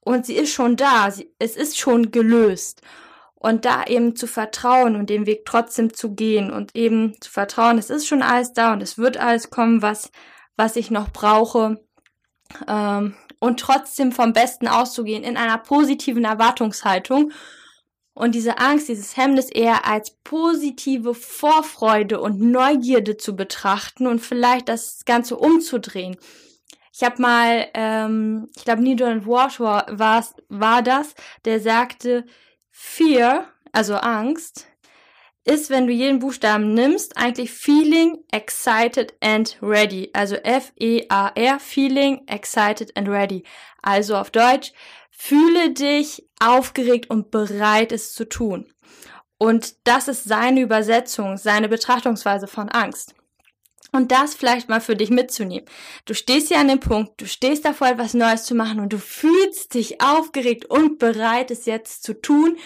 und 0.00 0.26
sie 0.26 0.36
ist 0.36 0.52
schon 0.52 0.76
da, 0.76 1.10
sie, 1.10 1.32
es 1.38 1.56
ist 1.56 1.78
schon 1.78 2.10
gelöst 2.10 2.82
und 3.38 3.64
da 3.64 3.84
eben 3.84 4.16
zu 4.16 4.26
vertrauen 4.26 4.96
und 4.96 5.10
den 5.10 5.26
Weg 5.26 5.44
trotzdem 5.44 5.94
zu 5.94 6.14
gehen 6.14 6.50
und 6.50 6.74
eben 6.74 7.14
zu 7.20 7.30
vertrauen, 7.30 7.78
es 7.78 7.90
ist 7.90 8.06
schon 8.06 8.22
alles 8.22 8.52
da 8.52 8.72
und 8.72 8.82
es 8.82 8.98
wird 8.98 9.16
alles 9.16 9.50
kommen, 9.50 9.80
was, 9.80 10.10
was 10.56 10.76
ich 10.76 10.90
noch 10.90 11.10
brauche. 11.10 11.80
Ähm, 12.66 13.14
und 13.40 13.60
trotzdem 13.60 14.10
vom 14.10 14.32
Besten 14.32 14.66
auszugehen 14.66 15.22
in 15.22 15.36
einer 15.36 15.58
positiven 15.58 16.24
Erwartungshaltung 16.24 17.30
und 18.14 18.34
diese 18.34 18.58
Angst, 18.58 18.88
dieses 18.88 19.16
Hemmnis 19.16 19.48
eher 19.48 19.86
als 19.86 20.16
positive 20.24 21.14
Vorfreude 21.14 22.20
und 22.20 22.40
Neugierde 22.40 23.16
zu 23.16 23.36
betrachten 23.36 24.08
und 24.08 24.18
vielleicht 24.18 24.68
das 24.68 25.04
Ganze 25.04 25.36
umzudrehen. 25.36 26.16
Ich 26.92 27.04
habe 27.04 27.22
mal, 27.22 27.68
ähm, 27.74 28.48
ich 28.56 28.64
glaube, 28.64 28.82
and 28.82 29.24
Wash 29.24 29.60
war, 29.60 29.86
war 30.48 30.82
das, 30.82 31.14
der 31.44 31.60
sagte, 31.60 32.26
Fear, 32.80 33.48
also 33.72 33.96
Angst, 33.96 34.68
ist, 35.44 35.68
wenn 35.68 35.88
du 35.88 35.92
jeden 35.92 36.20
Buchstaben 36.20 36.74
nimmst, 36.74 37.16
eigentlich 37.16 37.50
Feeling, 37.50 38.18
Excited 38.30 39.14
and 39.20 39.58
Ready. 39.60 40.10
Also 40.12 40.36
F-E-A-R, 40.36 41.58
Feeling, 41.58 42.22
Excited 42.28 42.96
and 42.96 43.08
Ready. 43.08 43.42
Also 43.82 44.16
auf 44.16 44.30
Deutsch, 44.30 44.72
fühle 45.10 45.72
dich 45.72 46.28
aufgeregt 46.38 47.10
und 47.10 47.32
bereit, 47.32 47.90
es 47.90 48.14
zu 48.14 48.28
tun. 48.28 48.72
Und 49.38 49.74
das 49.86 50.06
ist 50.06 50.24
seine 50.24 50.60
Übersetzung, 50.60 51.36
seine 51.36 51.68
Betrachtungsweise 51.68 52.46
von 52.46 52.68
Angst. 52.68 53.14
Und 53.90 54.12
das 54.12 54.34
vielleicht 54.34 54.68
mal 54.68 54.80
für 54.80 54.96
dich 54.96 55.08
mitzunehmen. 55.08 55.66
Du 56.04 56.14
stehst 56.14 56.50
ja 56.50 56.58
an 56.60 56.68
dem 56.68 56.80
Punkt, 56.80 57.20
du 57.20 57.26
stehst 57.26 57.64
davor, 57.64 57.88
etwas 57.88 58.12
Neues 58.12 58.44
zu 58.44 58.54
machen 58.54 58.80
und 58.80 58.92
du 58.92 58.98
fühlst 58.98 59.72
dich 59.74 60.02
aufgeregt 60.02 60.66
und 60.66 60.98
bereit, 60.98 61.50
es 61.50 61.64
jetzt 61.64 62.02
zu 62.02 62.12
tun, 62.12 62.56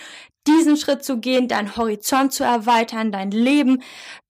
diesen 0.49 0.77
Schritt 0.77 1.05
zu 1.05 1.19
gehen, 1.19 1.47
deinen 1.47 1.77
Horizont 1.77 2.33
zu 2.33 2.43
erweitern, 2.43 3.13
dein 3.13 3.31
Leben 3.31 3.83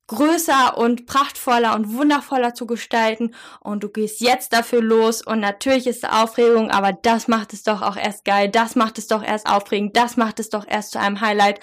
größer 0.09 0.77
und 0.77 1.07
prachtvoller 1.07 1.75
und 1.75 1.95
wundervoller 1.95 2.55
zu 2.55 2.67
gestalten 2.67 3.35
und 3.61 3.83
du 3.83 3.89
gehst 3.89 4.21
jetzt 4.21 4.53
dafür 4.53 4.83
los 4.83 5.23
und 5.23 5.41
natürlich 5.41 5.87
ist 5.87 6.05
es 6.05 6.11
Aufregung, 6.11 6.71
aber 6.71 6.93
das 6.93 7.29
macht 7.29 7.55
es 7.55 7.63
doch 7.63 7.81
auch 7.81 7.97
erst 7.97 8.25
geil, 8.27 8.51
das 8.51 8.77
macht 8.77 8.99
es 8.99 9.07
doch 9.07 9.23
erst 9.23 9.47
aufregend, 9.47 9.97
das 9.97 10.19
macht 10.19 10.39
es 10.39 10.51
doch 10.51 10.67
erst 10.69 10.93
zu 10.93 11.01
einem 11.01 11.21
Highlight 11.23 11.61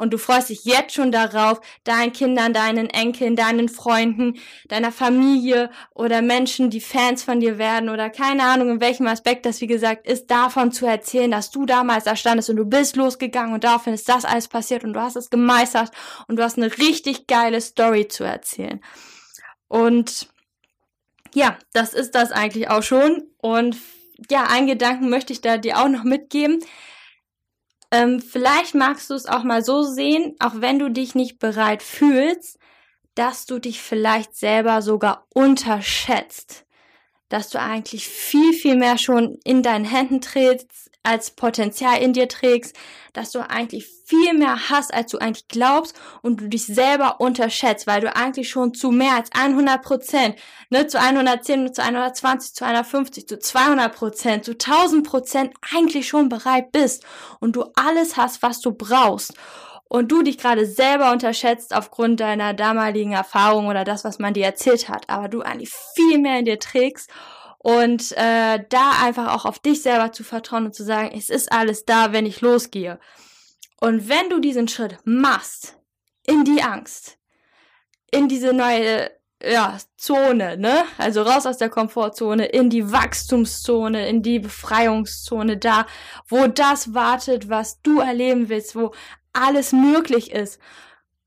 und 0.00 0.12
du 0.12 0.18
freust 0.18 0.48
dich 0.48 0.64
jetzt 0.64 0.94
schon 0.94 1.12
darauf, 1.12 1.60
deinen 1.84 2.12
Kindern, 2.12 2.54
deinen 2.54 2.88
Enkeln, 2.88 3.36
deinen 3.36 3.68
Freunden, 3.68 4.38
deiner 4.68 4.92
Familie 4.92 5.70
oder 5.94 6.22
Menschen, 6.22 6.70
die 6.70 6.80
Fans 6.80 7.22
von 7.22 7.38
dir 7.40 7.58
werden 7.58 7.90
oder 7.90 8.08
keine 8.08 8.44
Ahnung 8.44 8.70
in 8.70 8.80
welchem 8.80 9.06
Aspekt 9.06 9.44
das 9.44 9.60
wie 9.60 9.66
gesagt 9.66 10.06
ist, 10.06 10.30
davon 10.30 10.72
zu 10.72 10.86
erzählen, 10.86 11.30
dass 11.30 11.50
du 11.50 11.66
damals 11.66 12.04
da 12.04 12.16
standest 12.16 12.48
und 12.48 12.56
du 12.56 12.64
bist 12.64 12.96
losgegangen 12.96 13.52
und 13.52 13.64
daraufhin 13.64 13.92
ist 13.92 14.08
das 14.08 14.24
alles 14.24 14.48
passiert 14.48 14.84
und 14.84 14.94
du 14.94 15.00
hast 15.00 15.16
es 15.16 15.28
gemeistert 15.28 15.90
und 16.28 16.36
du 16.36 16.42
hast 16.42 16.56
eine 16.56 16.76
richtig 16.78 17.26
geile 17.26 17.60
Story 17.60 18.08
zu 18.08 18.24
erzählen. 18.24 18.80
Und 19.68 20.28
ja, 21.34 21.58
das 21.72 21.92
ist 21.92 22.14
das 22.14 22.32
eigentlich 22.32 22.70
auch 22.70 22.82
schon 22.82 23.24
und 23.38 23.76
ja, 24.30 24.44
einen 24.44 24.66
Gedanken 24.66 25.10
möchte 25.10 25.32
ich 25.32 25.40
da 25.40 25.58
dir 25.58 25.78
auch 25.78 25.88
noch 25.88 26.04
mitgeben. 26.04 26.60
Ähm, 27.90 28.20
vielleicht 28.20 28.74
magst 28.74 29.10
du 29.10 29.14
es 29.14 29.26
auch 29.26 29.42
mal 29.42 29.64
so 29.64 29.82
sehen, 29.82 30.36
auch 30.38 30.54
wenn 30.56 30.78
du 30.78 30.90
dich 30.90 31.14
nicht 31.14 31.38
bereit 31.38 31.82
fühlst, 31.82 32.58
dass 33.14 33.46
du 33.46 33.58
dich 33.58 33.80
vielleicht 33.82 34.36
selber 34.36 34.82
sogar 34.82 35.26
unterschätzt. 35.34 36.66
Dass 37.28 37.50
du 37.50 37.60
eigentlich 37.60 38.08
viel, 38.08 38.52
viel 38.52 38.76
mehr 38.76 38.98
schon 38.98 39.38
in 39.44 39.62
deinen 39.62 39.84
Händen 39.84 40.20
trägst, 40.20 40.89
als 41.02 41.30
Potenzial 41.30 42.02
in 42.02 42.12
dir 42.12 42.28
trägst, 42.28 42.76
dass 43.12 43.30
du 43.30 43.40
eigentlich 43.40 43.86
viel 44.04 44.34
mehr 44.34 44.68
hast, 44.68 44.92
als 44.92 45.10
du 45.10 45.18
eigentlich 45.18 45.48
glaubst 45.48 45.98
und 46.22 46.40
du 46.40 46.48
dich 46.48 46.66
selber 46.66 47.20
unterschätzt, 47.20 47.86
weil 47.86 48.00
du 48.00 48.14
eigentlich 48.14 48.50
schon 48.50 48.74
zu 48.74 48.90
mehr 48.90 49.14
als 49.14 49.30
100 49.32 49.82
Prozent, 49.82 50.36
ne, 50.68 50.86
zu 50.86 51.00
110, 51.00 51.72
zu 51.72 51.82
120, 51.82 52.54
zu 52.54 52.64
150, 52.64 53.26
zu 53.26 53.38
200 53.38 53.94
Prozent, 53.94 54.44
zu 54.44 54.52
1000 54.52 55.06
Prozent 55.06 55.54
eigentlich 55.74 56.06
schon 56.08 56.28
bereit 56.28 56.70
bist 56.72 57.04
und 57.40 57.56
du 57.56 57.64
alles 57.74 58.16
hast, 58.16 58.42
was 58.42 58.60
du 58.60 58.72
brauchst. 58.72 59.32
Und 59.92 60.12
du 60.12 60.22
dich 60.22 60.38
gerade 60.38 60.66
selber 60.66 61.10
unterschätzt 61.10 61.74
aufgrund 61.74 62.20
deiner 62.20 62.54
damaligen 62.54 63.10
Erfahrung 63.10 63.66
oder 63.66 63.82
das, 63.82 64.04
was 64.04 64.20
man 64.20 64.34
dir 64.34 64.44
erzählt 64.44 64.88
hat, 64.88 65.08
aber 65.08 65.28
du 65.28 65.40
eigentlich 65.40 65.72
viel 65.96 66.18
mehr 66.18 66.38
in 66.38 66.44
dir 66.44 66.60
trägst 66.60 67.10
und 67.62 68.12
äh, 68.12 68.64
da 68.68 68.92
einfach 69.02 69.34
auch 69.34 69.44
auf 69.44 69.58
dich 69.58 69.82
selber 69.82 70.12
zu 70.12 70.24
vertrauen 70.24 70.66
und 70.66 70.74
zu 70.74 70.82
sagen, 70.82 71.10
es 71.14 71.28
ist 71.28 71.52
alles 71.52 71.84
da, 71.84 72.12
wenn 72.12 72.24
ich 72.24 72.40
losgehe. 72.40 72.98
Und 73.80 74.08
wenn 74.08 74.30
du 74.30 74.40
diesen 74.40 74.66
Schritt 74.66 74.96
machst 75.04 75.78
in 76.26 76.44
die 76.44 76.62
Angst, 76.62 77.18
in 78.10 78.28
diese 78.28 78.54
neue 78.54 79.10
ja, 79.42 79.76
Zone, 79.96 80.56
ne? 80.56 80.84
Also 80.98 81.22
raus 81.22 81.46
aus 81.46 81.58
der 81.58 81.70
Komfortzone, 81.70 82.46
in 82.46 82.70
die 82.70 82.92
Wachstumszone, 82.92 84.08
in 84.08 84.22
die 84.22 84.38
Befreiungszone, 84.38 85.56
da, 85.58 85.86
wo 86.28 86.46
das 86.46 86.94
wartet, 86.94 87.48
was 87.48 87.80
du 87.82 88.00
erleben 88.00 88.48
willst, 88.48 88.74
wo 88.74 88.92
alles 89.32 89.72
möglich 89.72 90.30
ist, 90.32 90.60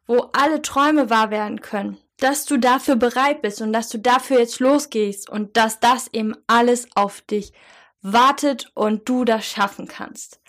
wo 0.06 0.30
alle 0.34 0.62
Träume 0.62 1.10
wahr 1.10 1.32
werden 1.32 1.62
können 1.62 2.03
dass 2.18 2.46
du 2.46 2.58
dafür 2.58 2.96
bereit 2.96 3.42
bist 3.42 3.62
und 3.62 3.74
dass 3.74 3.90
du 3.90 3.98
dafür 3.98 4.40
jetzt 4.40 4.60
losgehst 4.60 5.30
und 5.30 5.58
dass 5.58 5.80
das 5.80 6.08
eben 6.14 6.36
alles 6.48 6.88
auf 6.96 7.22
dich 7.22 7.54
wartet 8.02 8.72
und 8.76 9.08
du 9.10 9.26
das 9.26 9.46
schaffen 9.46 9.88
kannst. 9.88 10.40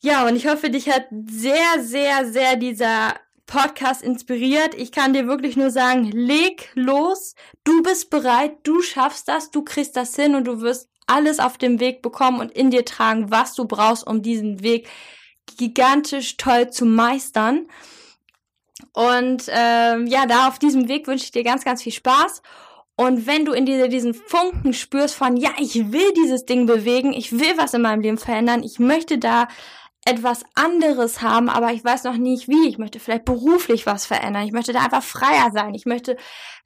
Ja, 0.00 0.26
und 0.26 0.36
ich 0.36 0.46
hoffe, 0.46 0.70
dich 0.70 0.90
hat 0.90 1.06
sehr, 1.10 1.82
sehr, 1.82 2.30
sehr 2.30 2.56
dieser 2.56 3.14
Podcast 3.46 4.02
inspiriert. 4.02 4.74
Ich 4.74 4.92
kann 4.92 5.12
dir 5.12 5.26
wirklich 5.26 5.56
nur 5.56 5.70
sagen, 5.70 6.10
leg 6.10 6.70
los. 6.74 7.34
Du 7.64 7.82
bist 7.82 8.10
bereit, 8.10 8.58
du 8.64 8.82
schaffst 8.82 9.28
das, 9.28 9.50
du 9.50 9.62
kriegst 9.62 9.96
das 9.96 10.14
hin 10.16 10.34
und 10.34 10.44
du 10.44 10.60
wirst 10.60 10.90
alles 11.06 11.38
auf 11.38 11.56
dem 11.56 11.80
Weg 11.80 12.02
bekommen 12.02 12.40
und 12.40 12.52
in 12.52 12.70
dir 12.70 12.84
tragen, 12.84 13.30
was 13.30 13.54
du 13.54 13.66
brauchst, 13.66 14.06
um 14.06 14.22
diesen 14.22 14.62
Weg 14.62 14.88
gigantisch 15.56 16.36
toll 16.36 16.70
zu 16.70 16.84
meistern. 16.84 17.68
Und 18.92 19.44
ähm, 19.48 20.06
ja, 20.06 20.26
da 20.26 20.48
auf 20.48 20.58
diesem 20.58 20.88
Weg 20.88 21.06
wünsche 21.06 21.24
ich 21.24 21.30
dir 21.30 21.44
ganz, 21.44 21.64
ganz 21.64 21.82
viel 21.82 21.92
Spaß. 21.92 22.42
Und 22.96 23.26
wenn 23.26 23.44
du 23.44 23.52
in 23.52 23.66
dir 23.66 23.88
diesen 23.88 24.14
Funken 24.14 24.72
spürst 24.72 25.14
von, 25.14 25.36
ja, 25.36 25.50
ich 25.58 25.92
will 25.92 26.12
dieses 26.16 26.46
Ding 26.46 26.66
bewegen, 26.66 27.12
ich 27.12 27.32
will 27.32 27.56
was 27.56 27.74
in 27.74 27.82
meinem 27.82 28.00
Leben 28.00 28.18
verändern, 28.18 28.62
ich 28.62 28.78
möchte 28.78 29.18
da 29.18 29.48
etwas 30.06 30.44
anderes 30.54 31.20
haben, 31.20 31.48
aber 31.48 31.72
ich 31.72 31.84
weiß 31.84 32.04
noch 32.04 32.16
nicht 32.16 32.46
wie. 32.46 32.68
Ich 32.68 32.78
möchte 32.78 33.00
vielleicht 33.00 33.24
beruflich 33.24 33.86
was 33.86 34.06
verändern. 34.06 34.46
Ich 34.46 34.52
möchte 34.52 34.72
da 34.72 34.84
einfach 34.84 35.02
freier 35.02 35.50
sein. 35.52 35.74
Ich 35.74 35.84
möchte 35.84 36.16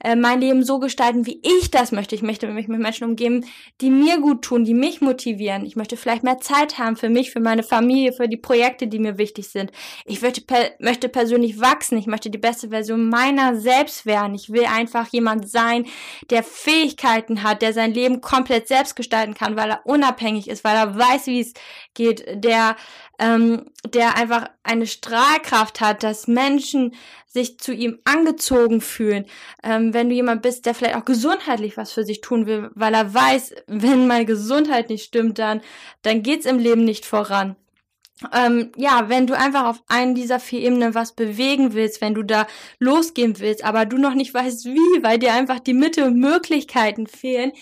äh, 0.04 0.14
mein 0.14 0.42
Leben 0.42 0.62
so 0.62 0.78
gestalten, 0.78 1.24
wie 1.24 1.40
ich 1.42 1.70
das 1.70 1.90
möchte. 1.90 2.14
Ich 2.14 2.20
möchte 2.20 2.46
mich 2.48 2.68
mit 2.68 2.80
Menschen 2.80 3.04
umgeben, 3.04 3.46
die 3.80 3.88
mir 3.88 4.18
gut 4.20 4.42
tun, 4.42 4.64
die 4.64 4.74
mich 4.74 5.00
motivieren. 5.00 5.64
Ich 5.64 5.74
möchte 5.74 5.96
vielleicht 5.96 6.22
mehr 6.22 6.38
Zeit 6.38 6.76
haben 6.76 6.96
für 6.96 7.08
mich, 7.08 7.30
für 7.30 7.40
meine 7.40 7.62
Familie, 7.62 8.12
für 8.12 8.28
die 8.28 8.36
Projekte, 8.36 8.88
die 8.88 8.98
mir 8.98 9.16
wichtig 9.16 9.48
sind. 9.48 9.72
Ich 10.04 10.20
möchte, 10.20 10.42
per 10.42 10.72
möchte 10.78 11.08
persönlich 11.08 11.60
wachsen. 11.60 11.96
Ich 11.96 12.06
möchte 12.06 12.28
die 12.28 12.36
beste 12.36 12.68
Version 12.68 13.08
meiner 13.08 13.56
selbst 13.56 14.04
werden. 14.04 14.34
Ich 14.34 14.52
will 14.52 14.66
einfach 14.66 15.08
jemand 15.12 15.50
sein, 15.50 15.86
der 16.28 16.42
Fähigkeiten 16.42 17.42
hat, 17.42 17.62
der 17.62 17.72
sein 17.72 17.94
Leben 17.94 18.20
komplett 18.20 18.68
selbst 18.68 18.96
gestalten 18.96 19.32
kann, 19.32 19.56
weil 19.56 19.70
er 19.70 19.86
unabhängig 19.86 20.50
ist, 20.50 20.62
weil 20.62 20.76
er 20.76 20.98
weiß, 20.98 21.26
wie 21.26 21.40
es 21.40 21.54
geht, 21.94 22.44
der 22.44 22.76
ähm, 23.20 23.66
der 23.86 24.16
einfach 24.16 24.48
eine 24.62 24.86
Strahlkraft 24.86 25.80
hat, 25.80 26.02
dass 26.02 26.26
Menschen 26.26 26.94
sich 27.26 27.58
zu 27.58 27.72
ihm 27.72 27.98
angezogen 28.04 28.80
fühlen. 28.80 29.26
Ähm, 29.62 29.94
wenn 29.94 30.08
du 30.08 30.14
jemand 30.14 30.42
bist, 30.42 30.66
der 30.66 30.74
vielleicht 30.74 30.96
auch 30.96 31.04
gesundheitlich 31.04 31.76
was 31.76 31.92
für 31.92 32.04
sich 32.04 32.22
tun 32.22 32.46
will, 32.46 32.70
weil 32.74 32.94
er 32.94 33.12
weiß, 33.14 33.54
wenn 33.66 34.08
meine 34.08 34.24
Gesundheit 34.24 34.88
nicht 34.88 35.04
stimmt, 35.04 35.38
dann, 35.38 35.60
dann 36.02 36.22
geht's 36.22 36.46
im 36.46 36.58
Leben 36.58 36.84
nicht 36.84 37.04
voran. 37.04 37.56
Ähm, 38.34 38.72
ja, 38.76 39.08
wenn 39.08 39.26
du 39.26 39.34
einfach 39.34 39.66
auf 39.66 39.82
einen 39.88 40.14
dieser 40.14 40.40
vier 40.40 40.60
Ebenen 40.60 40.94
was 40.94 41.14
bewegen 41.14 41.72
willst, 41.72 42.00
wenn 42.00 42.14
du 42.14 42.22
da 42.22 42.46
losgehen 42.78 43.38
willst, 43.38 43.64
aber 43.64 43.86
du 43.86 43.98
noch 43.98 44.14
nicht 44.14 44.34
weißt 44.34 44.64
wie, 44.64 45.02
weil 45.02 45.18
dir 45.18 45.34
einfach 45.34 45.60
die 45.60 45.74
Mittel 45.74 46.04
und 46.04 46.18
Möglichkeiten 46.18 47.06
fehlen, 47.06 47.52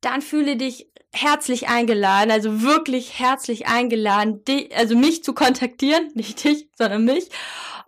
dann 0.00 0.20
fühle 0.20 0.56
dich 0.56 0.88
herzlich 1.16 1.68
eingeladen, 1.68 2.30
also 2.30 2.62
wirklich 2.62 3.18
herzlich 3.18 3.66
eingeladen, 3.66 4.44
die, 4.46 4.74
also 4.74 4.96
mich 4.96 5.24
zu 5.24 5.32
kontaktieren, 5.32 6.10
nicht 6.14 6.44
dich, 6.44 6.68
sondern 6.76 7.04
mich. 7.04 7.28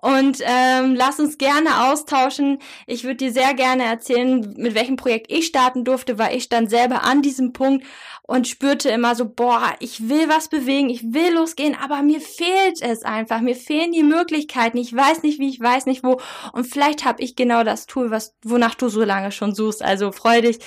Und 0.00 0.38
ähm, 0.42 0.94
lass 0.94 1.18
uns 1.18 1.38
gerne 1.38 1.90
austauschen. 1.90 2.60
Ich 2.86 3.02
würde 3.02 3.16
dir 3.16 3.32
sehr 3.32 3.52
gerne 3.54 3.82
erzählen, 3.84 4.54
mit 4.56 4.76
welchem 4.76 4.94
Projekt 4.94 5.30
ich 5.30 5.46
starten 5.46 5.84
durfte, 5.84 6.18
weil 6.18 6.36
ich 6.36 6.44
stand 6.44 6.70
selber 6.70 7.02
an 7.02 7.20
diesem 7.20 7.52
Punkt 7.52 7.84
und 8.28 8.46
spürte 8.46 8.90
immer 8.90 9.14
so, 9.14 9.26
boah, 9.26 9.74
ich 9.80 10.10
will 10.10 10.28
was 10.28 10.48
bewegen, 10.48 10.90
ich 10.90 11.14
will 11.14 11.32
losgehen, 11.32 11.74
aber 11.82 12.02
mir 12.02 12.20
fehlt 12.20 12.82
es 12.82 13.02
einfach, 13.02 13.40
mir 13.40 13.56
fehlen 13.56 13.90
die 13.90 14.02
Möglichkeiten, 14.02 14.76
ich 14.76 14.94
weiß 14.94 15.22
nicht 15.22 15.38
wie, 15.38 15.48
ich 15.48 15.58
weiß 15.58 15.86
nicht 15.86 16.04
wo 16.04 16.20
und 16.52 16.66
vielleicht 16.66 17.06
habe 17.06 17.22
ich 17.22 17.36
genau 17.36 17.64
das 17.64 17.86
Tool, 17.86 18.10
was 18.10 18.36
wonach 18.44 18.74
du 18.74 18.90
so 18.90 19.02
lange 19.02 19.32
schon 19.32 19.54
suchst. 19.54 19.82
Also 19.82 20.12
freu 20.12 20.42
dich 20.42 20.58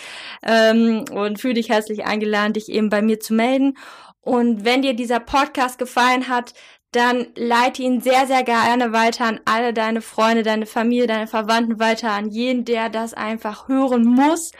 ähm, 0.41 1.05
und 1.13 1.39
fühle 1.39 1.53
dich 1.53 1.69
herzlich 1.69 2.03
eingeladen, 2.03 2.53
dich 2.53 2.67
eben 2.67 2.89
bei 2.89 3.03
mir 3.03 3.19
zu 3.19 3.35
melden. 3.35 3.77
Und 4.21 4.65
wenn 4.65 4.81
dir 4.81 4.95
dieser 4.95 5.19
Podcast 5.19 5.77
gefallen 5.77 6.29
hat, 6.29 6.55
dann 6.91 7.27
leite 7.35 7.83
ihn 7.83 8.01
sehr, 8.01 8.25
sehr 8.25 8.41
gerne 8.41 8.91
weiter 8.91 9.25
an 9.25 9.39
alle 9.45 9.71
deine 9.71 10.01
Freunde, 10.01 10.41
deine 10.41 10.65
Familie, 10.65 11.05
deine 11.05 11.27
Verwandten 11.27 11.79
weiter, 11.79 12.09
an 12.09 12.27
jeden, 12.27 12.65
der 12.65 12.89
das 12.89 13.13
einfach 13.13 13.67
hören 13.67 14.03
muss 14.03 14.51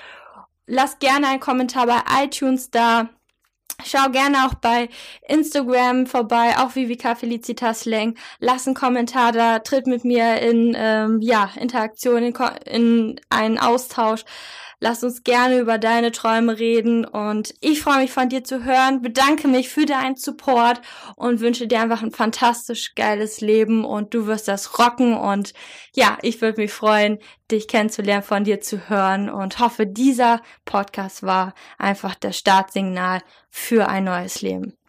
Lass 0.74 1.00
gerne 1.00 1.28
einen 1.28 1.42
Kommentar 1.42 1.86
bei 1.86 2.00
iTunes 2.24 2.72
da. 2.72 3.10
Schau 3.84 4.10
gerne 4.10 4.46
auch 4.46 4.54
bei 4.54 4.88
Instagram 5.28 6.08
vorbei, 6.08 6.58
auch 6.58 6.76
Vivica 6.76 7.14
Felicitas 7.16 7.84
Leng. 7.84 8.18
Lass 8.40 8.68
einen 8.68 8.76
Kommentar 8.76 9.34
da, 9.34 9.60
tritt 9.60 9.86
mit 9.86 10.06
mir 10.06 10.40
in 10.40 10.74
ähm, 10.78 11.20
ja, 11.20 11.50
Interaktion, 11.60 12.24
in, 12.24 12.34
in 12.66 13.20
einen 13.30 13.60
Austausch. 13.60 14.24
Lass 14.84 15.04
uns 15.04 15.24
gerne 15.24 15.60
über 15.60 15.78
deine 15.78 16.12
Träume 16.12 16.58
reden 16.58 17.06
und 17.06 17.54
ich 17.62 17.84
freue 17.84 18.00
mich 18.00 18.12
von 18.12 18.30
dir 18.30 18.44
zu 18.44 18.64
hören, 18.64 19.04
bedanke 19.04 19.48
mich 19.48 19.70
für 19.70 19.86
deinen 19.86 20.16
Support 20.16 20.82
und 21.16 21.40
wünsche 21.40 21.68
dir 21.68 21.82
einfach 21.82 22.02
ein 22.02 22.10
fantastisch 22.10 22.96
geiles 22.96 23.42
Leben 23.42 23.86
und 23.86 24.16
du 24.16 24.26
wirst 24.26 24.48
das 24.48 24.80
rocken 24.80 25.14
und 25.16 25.54
ja, 25.94 26.18
ich 26.24 26.42
würde 26.42 26.62
mich 26.62 26.74
freuen, 26.74 27.20
dich 27.52 27.68
kennenzulernen, 27.68 28.24
von 28.24 28.44
dir 28.44 28.60
zu 28.60 28.90
hören 28.90 29.30
und 29.30 29.60
hoffe, 29.60 29.86
dieser 29.86 30.42
Podcast 30.66 31.22
war 31.22 31.54
einfach 31.78 32.16
das 32.16 32.40
Startsignal 32.40 33.22
für 33.52 33.88
ein 33.88 34.06
neues 34.06 34.42
Leben. 34.42 34.81